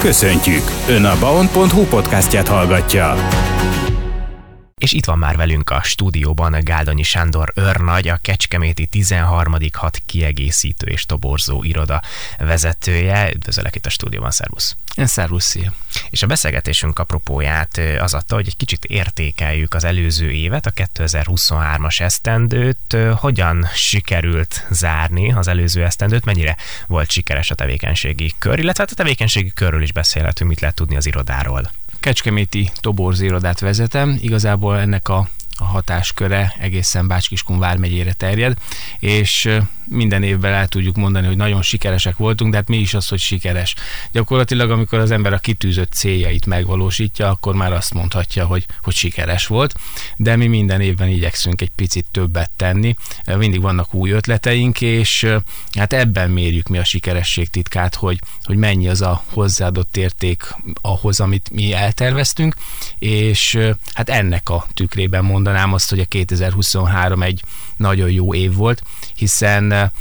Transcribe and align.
Köszöntjük! 0.00 0.62
Ön 0.88 1.04
a 1.04 1.18
baon.hu 1.20 1.84
podcastját 1.84 2.48
hallgatja. 2.48 3.14
És 4.80 4.92
itt 4.92 5.04
van 5.04 5.18
már 5.18 5.36
velünk 5.36 5.70
a 5.70 5.82
stúdióban 5.82 6.56
Gáldonyi 6.64 7.02
Sándor 7.02 7.52
őrnagy, 7.54 8.08
a 8.08 8.18
Kecskeméti 8.22 8.86
13. 8.86 9.56
hat 9.72 10.02
kiegészítő 10.06 10.86
és 10.86 11.06
toborzó 11.06 11.62
iroda 11.62 12.02
vezetője. 12.38 13.30
Üdvözöllek 13.34 13.76
itt 13.76 13.86
a 13.86 13.90
stúdióban, 13.90 14.30
szervusz! 14.30 14.76
Szervusz, 14.96 15.44
szia! 15.44 15.72
És 16.10 16.22
a 16.22 16.26
beszélgetésünk 16.26 16.98
apropóját 16.98 17.80
az 17.98 18.14
adta, 18.14 18.34
hogy 18.34 18.46
egy 18.46 18.56
kicsit 18.56 18.84
értékeljük 18.84 19.74
az 19.74 19.84
előző 19.84 20.30
évet, 20.30 20.66
a 20.66 20.72
2023-as 20.72 22.00
esztendőt. 22.00 22.96
Hogyan 23.14 23.66
sikerült 23.74 24.66
zárni 24.70 25.32
az 25.32 25.48
előző 25.48 25.84
esztendőt, 25.84 26.24
mennyire 26.24 26.56
volt 26.86 27.10
sikeres 27.10 27.50
a 27.50 27.54
tevékenységi 27.54 28.34
kör, 28.38 28.58
illetve 28.58 28.82
hát 28.82 28.92
a 28.92 28.96
tevékenységi 28.96 29.52
körről 29.54 29.82
is 29.82 29.92
beszélhetünk, 29.92 30.50
mit 30.50 30.60
lehet 30.60 30.76
tudni 30.76 30.96
az 30.96 31.06
irodáról. 31.06 31.70
Kecskeméti 32.00 32.70
toborzérodát 32.80 33.60
vezetem. 33.60 34.18
Igazából 34.20 34.78
ennek 34.78 35.08
a 35.08 35.28
a 35.60 35.64
hatásköre 35.64 36.54
egészen 36.58 37.06
Bácskiskun 37.06 37.58
vármegyére 37.58 38.12
terjed, 38.12 38.56
és 38.98 39.48
minden 39.90 40.22
évben 40.22 40.52
el 40.52 40.68
tudjuk 40.68 40.96
mondani, 40.96 41.26
hogy 41.26 41.36
nagyon 41.36 41.62
sikeresek 41.62 42.16
voltunk, 42.16 42.50
de 42.50 42.56
hát 42.56 42.68
mi 42.68 42.76
is 42.76 42.94
az, 42.94 43.08
hogy 43.08 43.18
sikeres. 43.18 43.74
Gyakorlatilag, 44.12 44.70
amikor 44.70 44.98
az 44.98 45.10
ember 45.10 45.32
a 45.32 45.38
kitűzött 45.38 45.92
céljait 45.92 46.46
megvalósítja, 46.46 47.28
akkor 47.28 47.54
már 47.54 47.72
azt 47.72 47.94
mondhatja, 47.94 48.46
hogy, 48.46 48.66
hogy 48.82 48.94
sikeres 48.94 49.46
volt, 49.46 49.74
de 50.16 50.36
mi 50.36 50.46
minden 50.46 50.80
évben 50.80 51.08
igyekszünk 51.08 51.60
egy 51.60 51.70
picit 51.76 52.06
többet 52.10 52.50
tenni. 52.56 52.94
Mindig 53.24 53.60
vannak 53.60 53.94
új 53.94 54.10
ötleteink, 54.10 54.80
és 54.80 55.26
hát 55.72 55.92
ebben 55.92 56.30
mérjük 56.30 56.68
mi 56.68 56.78
a 56.78 56.84
sikeresség 56.84 57.48
titkát, 57.48 57.94
hogy, 57.94 58.18
hogy 58.44 58.56
mennyi 58.56 58.88
az 58.88 59.00
a 59.00 59.24
hozzáadott 59.26 59.96
érték 59.96 60.54
ahhoz, 60.80 61.20
amit 61.20 61.50
mi 61.52 61.72
elterveztünk, 61.72 62.54
és 62.98 63.58
hát 63.94 64.08
ennek 64.08 64.48
a 64.48 64.66
tükrében 64.74 65.24
mondanám 65.24 65.72
azt, 65.72 65.90
hogy 65.90 66.00
a 66.00 66.04
2023 66.04 67.22
egy 67.22 67.42
nagyon 67.80 68.10
jó 68.10 68.34
év 68.34 68.54
volt, 68.54 68.82
hiszen 69.14 69.92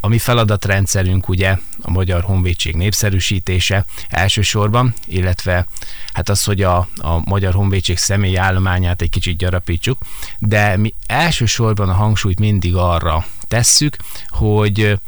a 0.00 0.08
mi 0.08 0.18
feladatrendszerünk 0.18 1.28
ugye 1.28 1.56
a 1.80 1.90
Magyar 1.90 2.22
Honvédség 2.22 2.74
népszerűsítése 2.74 3.84
elsősorban, 4.08 4.94
illetve 5.06 5.66
hát 6.12 6.28
az, 6.28 6.44
hogy 6.44 6.62
a, 6.62 6.76
a 6.96 7.20
Magyar 7.24 7.52
Honvédség 7.52 7.98
személyi 7.98 8.36
állományát 8.36 9.02
egy 9.02 9.10
kicsit 9.10 9.36
gyarapítsuk, 9.36 9.98
de 10.38 10.76
mi 10.76 10.94
elsősorban 11.06 11.88
a 11.88 11.92
hangsúlyt 11.92 12.38
mindig 12.38 12.76
arra 12.76 13.26
tesszük, 13.48 13.96
hogy 14.28 14.98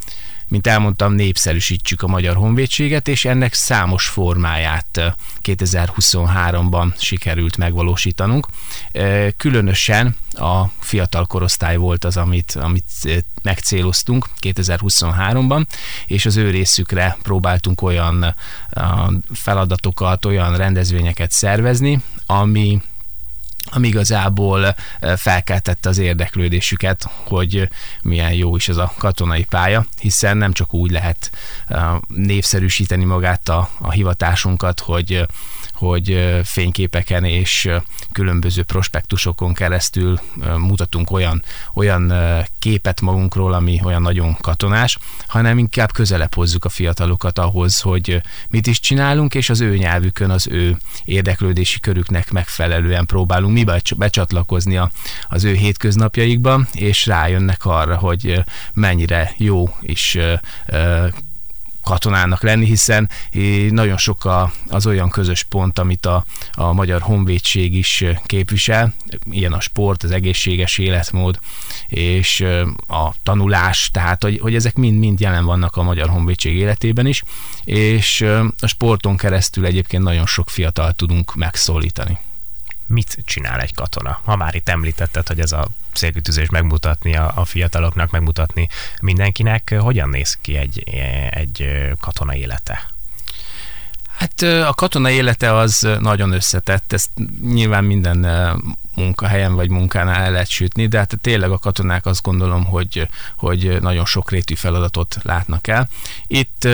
mint 0.53 0.67
elmondtam, 0.67 1.12
népszerűsítsük 1.12 2.03
a 2.03 2.06
Magyar 2.06 2.36
Honvédséget, 2.36 3.08
és 3.08 3.25
ennek 3.25 3.55
számos 3.55 4.06
formáját 4.06 5.14
2023-ban 5.42 6.97
sikerült 6.98 7.56
megvalósítanunk. 7.56 8.47
Különösen 9.36 10.17
a 10.33 10.64
fiatal 10.78 11.27
korosztály 11.27 11.77
volt 11.77 12.05
az, 12.05 12.17
amit, 12.17 12.53
amit 12.61 13.25
megcéloztunk 13.42 14.28
2023-ban, 14.41 15.64
és 16.06 16.27
az 16.27 16.36
ő 16.36 16.50
részükre 16.50 17.17
próbáltunk 17.23 17.83
olyan 17.83 18.34
feladatokat, 19.33 20.25
olyan 20.25 20.56
rendezvényeket 20.56 21.30
szervezni, 21.30 22.03
ami 22.27 22.80
ami 23.70 23.88
igazából 23.88 24.74
felkeltette 25.16 25.88
az 25.88 25.98
érdeklődésüket, 25.98 27.08
hogy 27.24 27.68
milyen 28.02 28.32
jó 28.32 28.56
is 28.56 28.68
ez 28.68 28.77
a 28.77 28.92
katonai 28.98 29.44
pálya, 29.44 29.86
hiszen 30.00 30.36
nem 30.36 30.52
csak 30.52 30.74
úgy 30.74 30.91
lehet 30.91 31.30
népszerűsíteni 32.06 33.05
magát 33.05 33.48
a, 33.48 33.68
a 33.78 33.90
hivatásunkat, 33.90 34.80
hogy 34.80 35.27
hogy 35.88 36.41
fényképeken 36.44 37.25
és 37.25 37.70
különböző 38.12 38.62
prospektusokon 38.62 39.55
keresztül 39.55 40.20
mutatunk 40.56 41.11
olyan, 41.11 41.42
olyan 41.74 42.12
képet 42.58 43.01
magunkról, 43.01 43.52
ami 43.52 43.80
olyan 43.84 44.02
nagyon 44.02 44.36
katonás, 44.40 44.98
hanem 45.27 45.58
inkább 45.58 45.92
közelebb 45.92 46.34
hozzuk 46.34 46.64
a 46.64 46.68
fiatalokat 46.68 47.39
ahhoz, 47.39 47.80
hogy 47.80 48.23
mit 48.48 48.67
is 48.67 48.80
csinálunk, 48.80 49.34
és 49.34 49.51
az 49.51 49.61
ő 49.61 49.77
nyelvükön, 49.77 50.30
az 50.30 50.46
ő 50.46 50.77
érdeklődési 51.05 51.80
körüknek 51.80 52.30
megfelelően 52.30 53.06
próbálunk 53.06 53.52
mi 53.52 53.64
becsatlakozni 53.96 54.80
az 55.29 55.45
ő 55.45 55.55
hétköznapjaikba, 55.55 56.67
és 56.73 57.06
rájönnek 57.06 57.64
arra, 57.64 57.96
hogy 57.96 58.45
mennyire 58.73 59.35
jó 59.36 59.77
is 59.80 60.18
katonának 61.84 62.42
lenni, 62.42 62.66
hiszen 62.66 63.10
nagyon 63.70 63.96
sok 63.96 64.30
az 64.68 64.86
olyan 64.86 65.10
közös 65.10 65.42
pont, 65.42 65.78
amit 65.78 66.06
a, 66.06 66.24
a 66.52 66.72
Magyar 66.72 67.00
Honvédség 67.00 67.74
is 67.74 68.04
képvisel, 68.26 68.94
ilyen 69.30 69.52
a 69.52 69.60
sport, 69.60 70.02
az 70.02 70.10
egészséges 70.10 70.78
életmód 70.78 71.38
és 71.88 72.44
a 72.86 73.14
tanulás, 73.22 73.90
tehát 73.92 74.22
hogy, 74.22 74.38
hogy 74.40 74.54
ezek 74.54 74.74
mind-mind 74.74 75.20
jelen 75.20 75.44
vannak 75.44 75.76
a 75.76 75.82
Magyar 75.82 76.08
Honvédség 76.08 76.56
életében 76.56 77.06
is, 77.06 77.22
és 77.64 78.20
a 78.60 78.66
sporton 78.66 79.16
keresztül 79.16 79.66
egyébként 79.66 80.02
nagyon 80.02 80.26
sok 80.26 80.50
fiatal 80.50 80.92
tudunk 80.92 81.34
megszólítani 81.34 82.18
mit 82.92 83.19
csinál 83.25 83.61
egy 83.61 83.75
katona? 83.75 84.20
Ha 84.25 84.36
már 84.36 84.55
itt 84.55 84.69
említetted, 84.69 85.29
hogy 85.29 85.41
ez 85.41 85.53
a 85.53 85.69
célkütőzés 85.92 86.48
megmutatni 86.48 87.17
a, 87.17 87.33
a 87.35 87.45
fiataloknak, 87.45 88.11
megmutatni 88.11 88.69
mindenkinek, 89.01 89.75
hogyan 89.79 90.08
néz 90.08 90.39
ki 90.41 90.57
egy, 90.57 90.83
egy 91.30 91.69
katona 92.01 92.35
élete? 92.35 92.91
Hát 94.17 94.42
a 94.42 94.73
katona 94.75 95.11
élete 95.11 95.55
az 95.55 95.89
nagyon 95.98 96.33
összetett, 96.33 96.92
ezt 96.92 97.11
nyilván 97.42 97.85
minden 97.85 98.27
munkahelyen 98.95 99.55
vagy 99.55 99.69
munkánál 99.69 100.23
el 100.23 100.33
lehet 100.33 100.48
sütni, 100.48 100.86
de 100.86 100.98
hát 100.98 101.19
tényleg 101.20 101.51
a 101.51 101.59
katonák 101.59 102.07
azt 102.07 102.23
gondolom, 102.23 102.64
hogy, 102.64 103.09
hogy 103.36 103.80
nagyon 103.80 104.07
sokrétű 104.07 104.55
feladatot 104.55 105.17
látnak 105.23 105.67
el. 105.67 105.89
Itt 106.27 106.69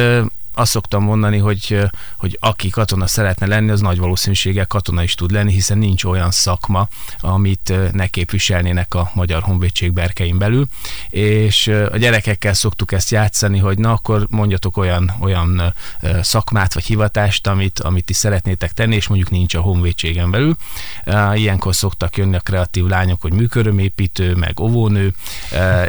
azt 0.59 0.71
szoktam 0.71 1.03
mondani, 1.03 1.39
hogy, 1.39 1.79
hogy 2.17 2.37
aki 2.41 2.69
katona 2.69 3.07
szeretne 3.07 3.47
lenni, 3.47 3.71
az 3.71 3.81
nagy 3.81 3.99
valószínűséggel 3.99 4.67
katona 4.67 5.03
is 5.03 5.15
tud 5.15 5.31
lenni, 5.31 5.53
hiszen 5.53 5.79
nincs 5.79 6.05
olyan 6.05 6.31
szakma, 6.31 6.89
amit 7.21 7.73
ne 7.93 8.07
képviselnének 8.07 8.95
a 8.95 9.11
Magyar 9.15 9.43
Honvédség 9.43 9.93
berkein 9.93 10.39
belül, 10.39 10.67
és 11.11 11.67
a 11.67 11.97
gyerekekkel 11.97 12.55
szoktuk 12.55 12.93
ezt 12.93 13.11
játszani, 13.11 13.59
hogy 13.59 13.79
na 13.79 13.93
akkor 13.93 14.27
mondjatok 14.31 14.77
olyan, 14.77 15.13
olyan 15.21 15.75
szakmát 16.23 16.75
vagy 16.75 16.85
hivatást, 16.85 17.47
amit, 17.47 17.81
amit 17.81 18.11
is 18.11 18.17
szeretnétek 18.17 18.73
tenni, 18.73 18.95
és 18.95 19.09
mondjuk 19.09 19.31
nincs 19.31 19.55
a 19.55 19.61
honvédségen 19.61 20.31
belül. 20.31 20.57
Ilyenkor 21.35 21.75
szoktak 21.75 22.17
jönni 22.17 22.37
a 22.37 22.41
kreatív 22.41 22.87
lányok, 22.87 23.21
hogy 23.21 23.33
műkörömépítő, 23.33 24.35
meg 24.35 24.61
óvónő. 24.61 25.15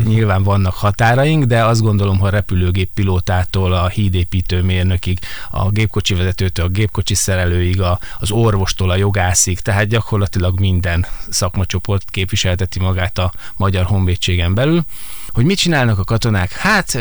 Nyilván 0.04 0.44
vannak 0.44 0.74
határaink, 0.74 1.44
de 1.44 1.66
azt 1.66 1.82
gondolom, 1.82 2.20
ha 2.20 2.30
repülőgép 2.30 2.90
pilótától 2.94 3.74
a 3.74 3.88
hídépítő 3.88 4.59
mérnökig, 4.62 5.20
a 5.50 5.70
gépkocsi 5.70 6.14
vezetőtől, 6.14 6.66
a 6.66 6.70
gépkocsi 6.70 7.14
szerelőig, 7.14 7.82
a, 7.82 8.00
az 8.20 8.32
orvostól 8.32 8.90
a 8.90 8.96
jogászig, 8.96 9.60
tehát 9.60 9.88
gyakorlatilag 9.88 10.60
minden 10.60 11.06
szakmacsoport 11.30 12.10
képviselteti 12.10 12.80
magát 12.80 13.18
a 13.18 13.32
Magyar 13.56 13.86
Honvédségen 13.86 14.54
belül. 14.54 14.84
Hogy 15.28 15.46
mit 15.46 15.58
csinálnak 15.58 16.00
a 16.00 16.04
katonák? 16.04 16.52
Hát 16.52 16.98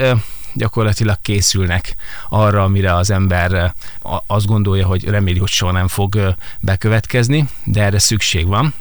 gyakorlatilag 0.54 1.18
készülnek 1.22 1.96
arra, 2.28 2.62
amire 2.62 2.94
az 2.94 3.10
ember 3.10 3.74
azt 4.26 4.46
gondolja, 4.46 4.86
hogy 4.86 5.04
reméli, 5.04 5.38
hogy 5.38 5.48
soha 5.48 5.72
nem 5.72 5.88
fog 5.88 6.34
bekövetkezni, 6.60 7.48
de 7.64 7.82
erre 7.82 7.98
szükség 7.98 8.46
van. 8.46 8.74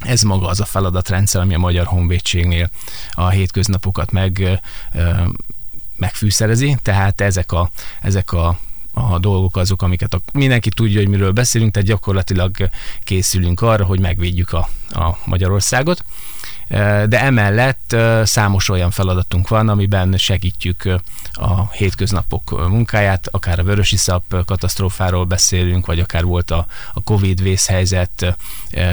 Ez 0.00 0.22
maga 0.22 0.46
az 0.46 0.60
a 0.60 0.64
feladatrendszer, 0.64 1.40
ami 1.40 1.54
a 1.54 1.58
Magyar 1.58 1.86
Honvédségnél 1.86 2.70
a 3.10 3.28
hétköznapokat 3.28 4.10
meg 4.10 4.60
megfűszerezi, 5.96 6.76
tehát 6.82 7.20
ezek 7.20 7.52
a, 7.52 7.70
ezek 8.00 8.32
a 8.32 8.58
a 8.94 9.18
dolgok 9.18 9.56
azok, 9.56 9.82
amiket 9.82 10.14
a, 10.14 10.20
mindenki 10.32 10.68
tudja, 10.68 10.98
hogy 10.98 11.08
miről 11.08 11.32
beszélünk, 11.32 11.72
tehát 11.72 11.88
gyakorlatilag 11.88 12.70
készülünk 13.02 13.60
arra, 13.60 13.84
hogy 13.84 14.00
megvédjük 14.00 14.52
a, 14.52 14.68
a 14.90 15.18
Magyarországot. 15.24 16.04
De 17.08 17.20
emellett 17.20 17.96
számos 18.22 18.68
olyan 18.68 18.90
feladatunk 18.90 19.48
van, 19.48 19.68
amiben 19.68 20.16
segítjük 20.16 21.00
a 21.34 21.70
hétköznapok 21.70 22.68
munkáját, 22.68 23.28
akár 23.30 23.58
a 23.58 23.62
vörösiszap 23.62 24.44
katasztrófáról 24.44 25.24
beszélünk, 25.24 25.86
vagy 25.86 26.00
akár 26.00 26.24
volt 26.24 26.50
a, 26.50 26.66
a 26.94 27.02
Covid 27.02 27.42
vészhelyzet, 27.42 28.36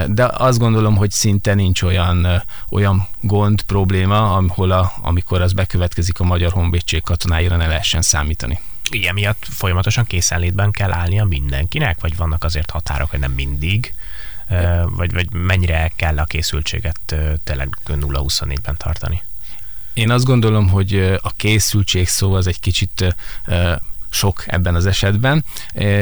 de 0.08 0.30
azt 0.34 0.60
gondolom, 0.60 0.96
hogy 0.96 1.12
szinte 1.12 1.54
nincs 1.54 1.82
olyan, 1.82 2.44
olyan 2.70 3.08
gond, 3.22 3.62
probléma, 3.62 4.36
ahol 4.36 4.72
a, 4.72 4.94
amikor 5.02 5.42
az 5.42 5.54
bekövetkezik 5.54 6.20
a 6.20 6.24
Magyar 6.24 6.52
Honvédség 6.52 7.04
katonáira 7.04 7.56
ne 7.56 7.68
lehessen 7.68 8.02
számítani 8.02 8.60
ilyen 8.94 9.14
miatt 9.14 9.46
folyamatosan 9.50 10.06
készenlétben 10.06 10.72
kell 10.72 10.92
állnia 10.92 11.24
mindenkinek, 11.24 12.02
vagy 12.02 12.16
vannak 12.16 12.44
azért 12.44 12.70
határok, 12.70 13.10
hogy 13.10 13.20
nem 13.20 13.32
mindig? 13.32 13.94
vagy, 14.86 15.14
vagy 15.14 15.34
mennyire 15.34 15.92
kell 15.96 16.18
a 16.18 16.24
készültséget 16.24 17.16
tényleg 17.44 17.78
0-24-ben 17.88 18.78
tartani? 18.78 19.22
Én 19.94 20.12
azt 20.12 20.26
gondolom, 20.26 20.70
hogy 20.70 21.18
a 21.22 21.32
készültség 21.36 22.08
szó 22.08 22.34
az 22.34 22.48
egy 22.48 22.60
kicsit 22.60 23.16
sok 24.14 24.44
ebben 24.48 24.76
az 24.76 24.86
esetben. 24.86 25.46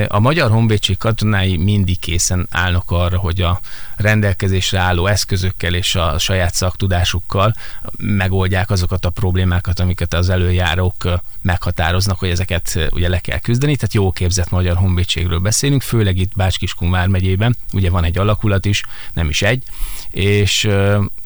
A 0.08 0.20
Magyar 0.20 0.52
Honvédség 0.52 0.98
katonái 0.98 1.58
mindig 1.58 2.00
készen 2.00 2.48
állnak 2.50 2.92
arra, 2.92 3.18
hogy 3.18 3.42
a 3.42 3.60
rendelkezésre 3.96 4.80
álló 4.80 5.08
eszközökkel 5.08 5.74
és 5.74 5.96
a 5.96 6.18
saját 6.18 6.54
szaktudásukkal 6.54 7.56
megoldják 7.98 8.70
azokat 8.70 9.06
a 9.06 9.10
problémákat, 9.10 9.80
amiket 9.80 10.14
az 10.14 10.30
előjárók 10.30 11.08
meghatároznak, 11.42 12.20
hogy 12.20 12.30
ezeket 12.30 12.90
ugye 12.92 13.10
le 13.10 13.20
kell 13.20 13.40
küzdeni. 13.40 13.76
Tehát 13.76 13.94
jó 13.94 14.12
képzett 14.12 14.50
Magyar 14.50 14.78
Honvédségről 14.78 15.40
beszélünk, 15.40 15.82
főleg 15.82 16.18
itt 16.18 16.36
Bács-Kiskun 16.36 16.92
vármegyében, 16.92 17.56
ugye 17.74 17.90
van 17.90 18.04
egy 18.04 18.18
alakulat 18.18 18.66
is, 18.66 18.84
nem 19.14 19.30
is 19.30 19.42
egy, 19.42 19.64
és 20.12 20.70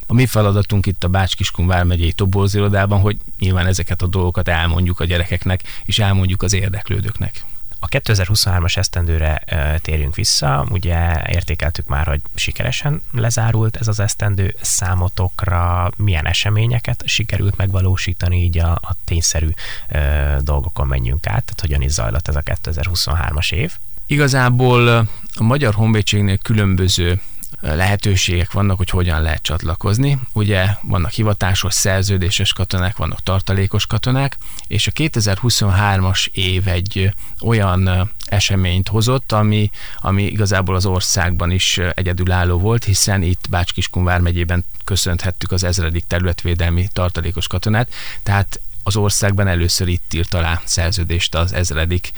a 0.06 0.14
mi 0.14 0.26
feladatunk 0.26 0.86
itt 0.86 1.04
a 1.04 1.08
Bács-Kiskun 1.08 1.66
vármegyei 1.66 2.12
tobolzirodában, 2.12 3.00
hogy 3.00 3.16
nyilván 3.38 3.66
ezeket 3.66 4.02
a 4.02 4.06
dolgokat 4.06 4.48
elmondjuk 4.48 5.00
a 5.00 5.04
gyerekeknek, 5.04 5.62
és 5.84 5.98
elmondjuk 5.98 6.42
az 6.42 6.52
érdeklődőknek. 6.52 7.44
A 7.84 7.88
2023-as 7.88 8.76
esztendőre 8.76 9.42
térjünk 9.82 10.14
vissza, 10.14 10.66
ugye 10.70 11.22
értékeltük 11.26 11.86
már, 11.86 12.06
hogy 12.06 12.20
sikeresen 12.34 13.02
lezárult 13.12 13.76
ez 13.76 13.88
az 13.88 14.00
esztendő 14.00 14.54
számotokra, 14.60 15.90
milyen 15.96 16.26
eseményeket 16.26 17.02
sikerült 17.06 17.56
megvalósítani, 17.56 18.42
így 18.42 18.58
a, 18.58 18.70
a 18.72 18.94
tényszerű 19.04 19.48
e, 19.88 20.38
dolgokon 20.42 20.86
menjünk 20.86 21.26
át, 21.26 21.44
tehát 21.44 21.60
hogyan 21.60 21.82
is 21.82 21.90
zajlott 21.90 22.28
ez 22.28 22.36
a 22.36 22.42
2023-as 22.42 23.52
év. 23.52 23.72
Igazából 24.06 24.88
a 25.34 25.42
Magyar 25.42 25.74
Honvédségnél 25.74 26.38
különböző 26.38 27.20
lehetőségek 27.60 28.52
vannak, 28.52 28.76
hogy 28.76 28.90
hogyan 28.90 29.22
lehet 29.22 29.42
csatlakozni. 29.42 30.18
Ugye 30.32 30.66
vannak 30.82 31.10
hivatásos, 31.10 31.74
szerződéses 31.74 32.52
katonák, 32.52 32.96
vannak 32.96 33.22
tartalékos 33.22 33.86
katonák, 33.86 34.36
és 34.66 34.86
a 34.86 34.90
2023-as 34.90 36.26
év 36.32 36.68
egy 36.68 37.12
olyan 37.40 38.10
eseményt 38.24 38.88
hozott, 38.88 39.32
ami, 39.32 39.70
ami 40.00 40.22
igazából 40.22 40.74
az 40.74 40.86
országban 40.86 41.50
is 41.50 41.80
egyedülálló 41.94 42.58
volt, 42.58 42.84
hiszen 42.84 43.22
itt 43.22 43.46
Bács-Kiskun 43.50 44.04
vármegyében 44.04 44.64
köszönhettük 44.84 45.52
az 45.52 45.64
ezredik 45.64 46.04
területvédelmi 46.06 46.88
tartalékos 46.92 47.46
katonát, 47.46 47.92
tehát 48.22 48.60
az 48.86 48.96
országban 48.96 49.48
először 49.48 49.88
itt 49.88 50.14
írt 50.14 50.34
alá 50.34 50.60
szerződést 50.64 51.34
az 51.34 51.52
ezredik 51.52 52.12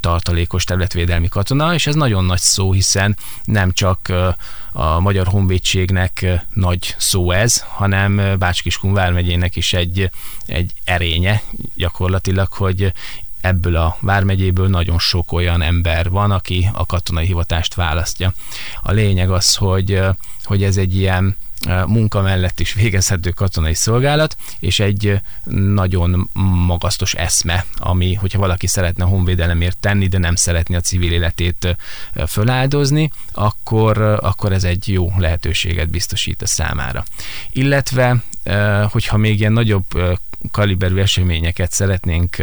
tartalékos 0.00 0.64
területvédelmi 0.64 1.28
katona, 1.28 1.74
és 1.74 1.86
ez 1.86 1.94
nagyon 1.94 2.24
nagy 2.24 2.40
szó, 2.40 2.72
hiszen 2.72 3.16
nem 3.44 3.72
csak 3.72 4.12
a 4.72 5.00
Magyar 5.00 5.26
Honvédségnek 5.26 6.26
nagy 6.54 6.94
szó 6.98 7.30
ez, 7.30 7.64
hanem 7.68 8.38
Bács-Kiskun 8.38 8.92
vármegyének 8.92 9.56
is 9.56 9.72
egy, 9.72 10.10
egy 10.46 10.72
erénye 10.84 11.42
gyakorlatilag, 11.76 12.52
hogy 12.52 12.92
ebből 13.40 13.76
a 13.76 13.96
vármegyéből 14.00 14.68
nagyon 14.68 14.98
sok 14.98 15.32
olyan 15.32 15.62
ember 15.62 16.10
van, 16.10 16.30
aki 16.30 16.70
a 16.72 16.86
katonai 16.86 17.26
hivatást 17.26 17.74
választja. 17.74 18.32
A 18.82 18.92
lényeg 18.92 19.30
az, 19.30 19.54
hogy, 19.54 20.00
hogy 20.44 20.62
ez 20.62 20.76
egy 20.76 20.96
ilyen 20.96 21.36
munka 21.86 22.20
mellett 22.20 22.60
is 22.60 22.72
végezhető 22.72 23.30
katonai 23.30 23.74
szolgálat, 23.74 24.36
és 24.60 24.80
egy 24.80 25.20
nagyon 25.74 26.30
magasztos 26.66 27.14
eszme, 27.14 27.64
ami, 27.76 28.14
hogyha 28.14 28.38
valaki 28.38 28.66
szeretne 28.66 29.04
honvédelemért 29.04 29.78
tenni, 29.78 30.06
de 30.06 30.18
nem 30.18 30.34
szeretné 30.34 30.76
a 30.76 30.80
civil 30.80 31.12
életét 31.12 31.76
föláldozni, 32.28 33.10
akkor, 33.32 33.98
akkor 34.02 34.52
ez 34.52 34.64
egy 34.64 34.88
jó 34.88 35.12
lehetőséget 35.16 35.88
biztosít 35.88 36.42
a 36.42 36.46
számára. 36.46 37.04
Illetve, 37.50 38.16
hogyha 38.90 39.16
még 39.16 39.38
ilyen 39.38 39.52
nagyobb 39.52 39.86
kaliberű 40.50 40.96
eseményeket 40.96 41.72
szeretnénk 41.72 42.36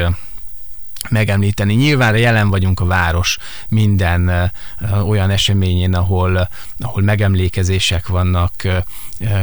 megemlíteni. 1.09 1.73
Nyilván 1.73 2.17
jelen 2.17 2.49
vagyunk 2.49 2.79
a 2.79 2.85
város 2.85 3.37
minden 3.69 4.51
olyan 5.05 5.29
eseményén, 5.29 5.93
ahol, 5.93 6.49
ahol 6.79 7.01
megemlékezések 7.01 8.07
vannak, 8.07 8.53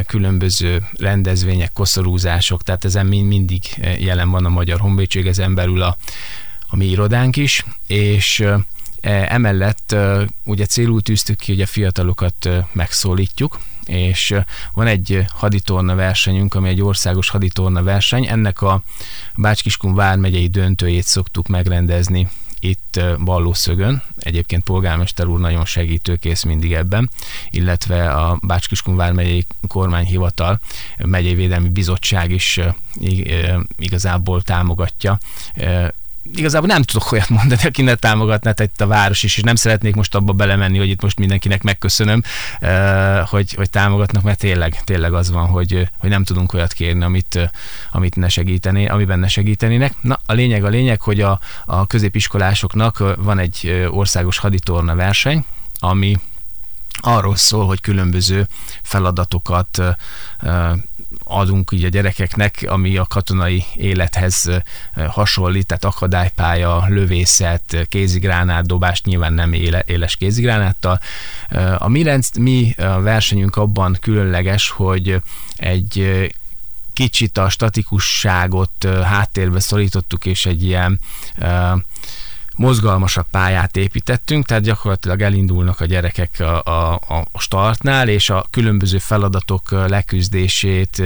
különböző 0.05 0.87
rendezvények, 0.97 1.71
koszorúzások, 1.73 2.63
tehát 2.63 2.85
ezen 2.85 3.05
mind, 3.05 3.27
mindig 3.27 3.63
jelen 3.99 4.29
van 4.29 4.45
a 4.45 4.49
Magyar 4.49 4.79
Honvédség, 4.79 5.27
ezen 5.27 5.55
belül 5.55 5.81
a, 5.81 5.97
a 6.67 6.75
mi 6.75 6.85
irodánk 6.85 7.35
is, 7.35 7.65
és 7.87 8.45
emellett 9.01 9.95
ugye 10.43 10.65
célul 10.65 11.01
tűztük 11.01 11.37
ki, 11.37 11.51
hogy 11.51 11.61
a 11.61 11.65
fiatalokat 11.65 12.49
megszólítjuk, 12.71 13.59
és 13.85 14.35
van 14.73 14.87
egy 14.87 15.25
haditorna 15.33 15.95
versenyünk, 15.95 16.53
ami 16.53 16.69
egy 16.69 16.81
országos 16.81 17.29
haditorna 17.29 17.83
verseny, 17.83 18.27
ennek 18.27 18.61
a 18.61 18.81
Bácskiskun 19.35 19.95
vármegyei 19.95 20.47
döntőjét 20.47 21.03
szoktuk 21.03 21.47
megrendezni 21.47 22.29
itt 22.59 22.99
Ballószögön, 23.23 24.03
egyébként 24.17 24.63
polgármester 24.63 25.27
úr 25.27 25.39
nagyon 25.39 25.65
segítőkész 25.65 26.43
mindig 26.43 26.73
ebben, 26.73 27.09
illetve 27.49 28.11
a 28.11 28.37
Bácskiskun 28.41 28.95
vármegyei 28.95 29.45
kormányhivatal, 29.67 30.59
megyei 30.97 31.35
védelmi 31.35 31.69
bizottság 31.69 32.31
is 32.31 32.59
igazából 33.77 34.41
támogatja 34.41 35.19
igazából 36.35 36.67
nem 36.67 36.81
tudok 36.81 37.11
olyat 37.11 37.29
mondani, 37.29 37.61
aki 37.63 37.81
ne 37.81 37.95
támogatná 37.95 38.53
itt 38.63 38.81
a 38.81 38.87
város 38.87 39.23
is, 39.23 39.37
és 39.37 39.43
nem 39.43 39.55
szeretnék 39.55 39.95
most 39.95 40.15
abba 40.15 40.33
belemenni, 40.33 40.77
hogy 40.77 40.89
itt 40.89 41.01
most 41.01 41.19
mindenkinek 41.19 41.63
megköszönöm, 41.63 42.23
hogy, 43.25 43.53
hogy 43.53 43.69
támogatnak, 43.69 44.23
mert 44.23 44.39
tényleg, 44.39 44.83
tényleg 44.83 45.13
az 45.13 45.31
van, 45.31 45.47
hogy, 45.47 45.89
hogy 45.97 46.09
nem 46.09 46.23
tudunk 46.23 46.53
olyat 46.53 46.73
kérni, 46.73 47.03
amit, 47.03 47.51
amit 47.91 48.15
ne 48.15 48.29
segítené, 48.29 48.85
amiben 48.85 49.19
ne 49.19 49.27
segítenének. 49.27 49.93
Na, 50.01 50.19
a 50.25 50.33
lényeg 50.33 50.63
a 50.63 50.69
lényeg, 50.69 51.01
hogy 51.01 51.21
a, 51.21 51.39
a 51.65 51.87
középiskolásoknak 51.87 53.15
van 53.17 53.39
egy 53.39 53.87
országos 53.89 54.37
haditorna 54.37 54.95
verseny, 54.95 55.45
ami 55.79 56.17
arról 56.99 57.35
szól, 57.35 57.65
hogy 57.65 57.81
különböző 57.81 58.47
feladatokat 58.81 59.81
adunk 61.23 61.71
így 61.71 61.83
a 61.83 61.89
gyerekeknek, 61.89 62.65
ami 62.67 62.97
a 62.97 63.05
katonai 63.05 63.63
élethez 63.75 64.49
hasonlít, 65.07 65.65
tehát 65.65 65.85
akadálypálya, 65.85 66.85
lövészet, 66.87 67.85
kézigránát, 67.89 68.65
dobást, 68.65 69.05
nyilván 69.05 69.33
nem 69.33 69.53
éle, 69.53 69.83
éles 69.85 70.15
kézigránáttal. 70.15 70.99
A 71.77 71.87
mi, 71.87 72.03
rendszt, 72.03 72.37
mi 72.37 72.75
versenyünk 73.01 73.55
abban 73.55 73.97
különleges, 74.01 74.69
hogy 74.69 75.21
egy 75.55 76.27
kicsit 76.93 77.37
a 77.37 77.49
statikusságot 77.49 78.87
háttérbe 79.03 79.59
szorítottuk, 79.59 80.25
és 80.25 80.45
egy 80.45 80.63
ilyen 80.63 80.99
mozgalmasabb 82.57 83.25
pályát 83.31 83.77
építettünk, 83.77 84.45
tehát 84.45 84.63
gyakorlatilag 84.63 85.21
elindulnak 85.21 85.79
a 85.79 85.85
gyerekek 85.85 86.39
a, 86.39 86.63
a, 86.63 86.93
a 87.31 87.39
startnál, 87.39 88.07
és 88.07 88.29
a 88.29 88.45
különböző 88.49 88.97
feladatok 88.97 89.71
leküzdését 89.71 91.03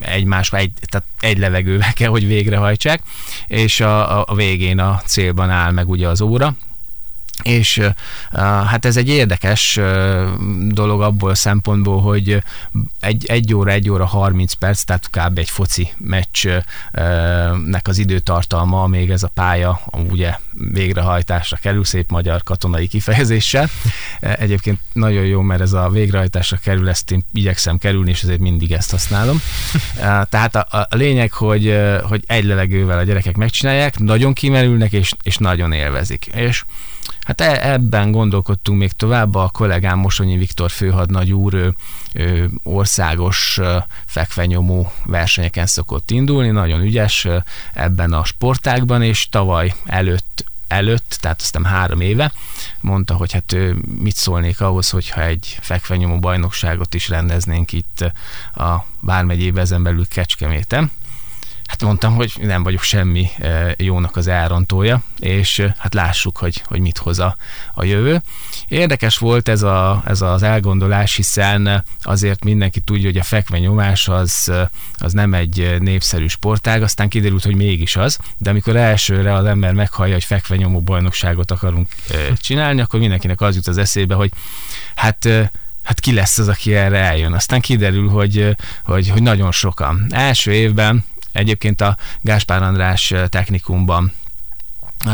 egymásba, 0.00 0.56
egy, 0.56 0.72
tehát 0.86 1.06
egy 1.20 1.38
levegővel 1.38 1.92
kell, 1.98 2.10
hogy 2.10 2.26
végrehajtsák, 2.26 3.02
és 3.46 3.80
a, 3.80 4.24
a 4.30 4.34
végén 4.34 4.78
a 4.78 5.00
célban 5.04 5.50
áll 5.50 5.70
meg 5.70 5.88
ugye 5.88 6.08
az 6.08 6.20
óra, 6.20 6.54
és 7.42 7.80
hát 8.66 8.84
ez 8.84 8.96
egy 8.96 9.08
érdekes 9.08 9.80
dolog 10.68 11.02
abból 11.02 11.30
a 11.30 11.34
szempontból, 11.34 12.00
hogy 12.00 12.42
egy, 13.00 13.26
egy 13.26 13.54
óra, 13.54 13.70
egy 13.70 13.90
óra 13.90 14.04
30 14.04 14.52
perc, 14.52 14.82
tehát 14.82 15.10
kb. 15.10 15.38
egy 15.38 15.50
foci 15.50 15.88
meccsnek 15.96 16.68
az 17.82 17.98
időtartalma, 17.98 18.86
még 18.86 19.10
ez 19.10 19.22
a 19.22 19.30
pálya 19.34 19.80
ugye 20.10 20.38
végrehajtásra 20.72 21.56
kerül, 21.56 21.84
szép 21.84 22.10
magyar 22.10 22.42
katonai 22.42 22.86
kifejezéssel. 22.86 23.68
Egyébként 24.20 24.78
nagyon 24.92 25.24
jó, 25.24 25.40
mert 25.40 25.60
ez 25.60 25.72
a 25.72 25.88
végrehajtásra 25.88 26.56
kerül, 26.62 26.88
ezt 26.88 27.10
én 27.10 27.24
igyekszem 27.32 27.78
kerülni, 27.78 28.10
és 28.10 28.22
ezért 28.22 28.40
mindig 28.40 28.72
ezt 28.72 28.90
használom. 28.90 29.40
Tehát 30.28 30.54
a, 30.54 30.66
a 30.70 30.94
lényeg, 30.96 31.32
hogy, 31.32 31.78
hogy 32.02 32.24
egy 32.26 32.44
levegővel 32.44 32.98
a 32.98 33.02
gyerekek 33.02 33.36
megcsinálják, 33.36 33.98
nagyon 33.98 34.32
kimerülnek, 34.32 34.92
és, 34.92 35.12
és 35.22 35.36
nagyon 35.36 35.72
élvezik. 35.72 36.26
És 36.26 36.64
Hát 37.26 37.40
e, 37.40 37.72
ebben 37.72 38.10
gondolkodtunk 38.10 38.78
még 38.78 38.92
tovább, 38.92 39.34
a 39.34 39.48
kollégám 39.48 39.98
Mosonyi 39.98 40.36
Viktor 40.36 40.70
főhadnagy 40.70 41.32
úr 41.32 41.54
ő, 41.54 41.74
ő 42.12 42.50
országos 42.62 43.60
fekvenyomó 44.04 44.92
versenyeken 45.04 45.66
szokott 45.66 46.10
indulni, 46.10 46.50
nagyon 46.50 46.80
ügyes 46.80 47.26
ebben 47.74 48.12
a 48.12 48.24
sportákban, 48.24 49.02
és 49.02 49.28
tavaly 49.28 49.74
előtt 49.84 50.44
előtt, 50.68 51.18
tehát 51.20 51.40
aztán 51.40 51.64
három 51.64 52.00
éve, 52.00 52.32
mondta, 52.80 53.14
hogy 53.14 53.32
hát 53.32 53.52
ő 53.52 53.76
mit 53.98 54.16
szólnék 54.16 54.60
ahhoz, 54.60 54.90
hogyha 54.90 55.22
egy 55.22 55.58
fekvenyomó 55.60 56.18
bajnokságot 56.18 56.94
is 56.94 57.08
rendeznénk 57.08 57.72
itt 57.72 58.12
a 58.54 58.84
Bármegyébe 59.00 59.60
ezen 59.60 59.82
belül 59.82 60.08
Kecskeméten. 60.08 60.90
Hát 61.66 61.82
mondtam, 61.82 62.14
hogy 62.14 62.32
nem 62.40 62.62
vagyok 62.62 62.82
semmi 62.82 63.28
jónak 63.76 64.16
az 64.16 64.26
elrontója, 64.26 65.02
és 65.18 65.66
hát 65.78 65.94
lássuk, 65.94 66.36
hogy, 66.36 66.62
hogy 66.66 66.80
mit 66.80 66.98
hoz 66.98 67.18
a, 67.18 67.36
a 67.74 67.84
jövő. 67.84 68.22
Érdekes 68.68 69.18
volt 69.18 69.48
ez, 69.48 69.62
a, 69.62 70.02
ez 70.06 70.20
az 70.20 70.42
elgondolás, 70.42 71.16
hiszen 71.16 71.84
azért 72.02 72.44
mindenki 72.44 72.80
tudja, 72.80 73.06
hogy 73.06 73.18
a 73.18 73.22
fekvenyomás 73.22 74.08
az, 74.08 74.52
az 74.94 75.12
nem 75.12 75.34
egy 75.34 75.76
népszerű 75.78 76.26
sportág, 76.26 76.82
aztán 76.82 77.08
kiderült, 77.08 77.44
hogy 77.44 77.56
mégis 77.56 77.96
az, 77.96 78.18
de 78.38 78.50
amikor 78.50 78.76
elsőre 78.76 79.34
az 79.34 79.44
ember 79.44 79.72
meghallja, 79.72 80.12
hogy 80.12 80.24
fekvenyomó 80.24 80.80
bajnokságot 80.80 81.50
akarunk 81.50 81.88
csinálni, 82.36 82.80
akkor 82.80 83.00
mindenkinek 83.00 83.40
az 83.40 83.54
jut 83.54 83.66
az 83.66 83.78
eszébe, 83.78 84.14
hogy 84.14 84.30
hát 84.94 85.28
hát 85.82 86.00
ki 86.00 86.12
lesz 86.12 86.38
az, 86.38 86.48
aki 86.48 86.74
erre 86.74 86.98
eljön. 86.98 87.32
Aztán 87.32 87.60
kiderül, 87.60 88.08
hogy, 88.08 88.56
hogy, 88.84 89.08
hogy 89.08 89.22
nagyon 89.22 89.52
sokan. 89.52 90.06
Első 90.10 90.52
évben 90.52 91.04
egyébként 91.36 91.80
a 91.80 91.96
Gáspár 92.20 92.62
András 92.62 93.14
technikumban 93.28 94.12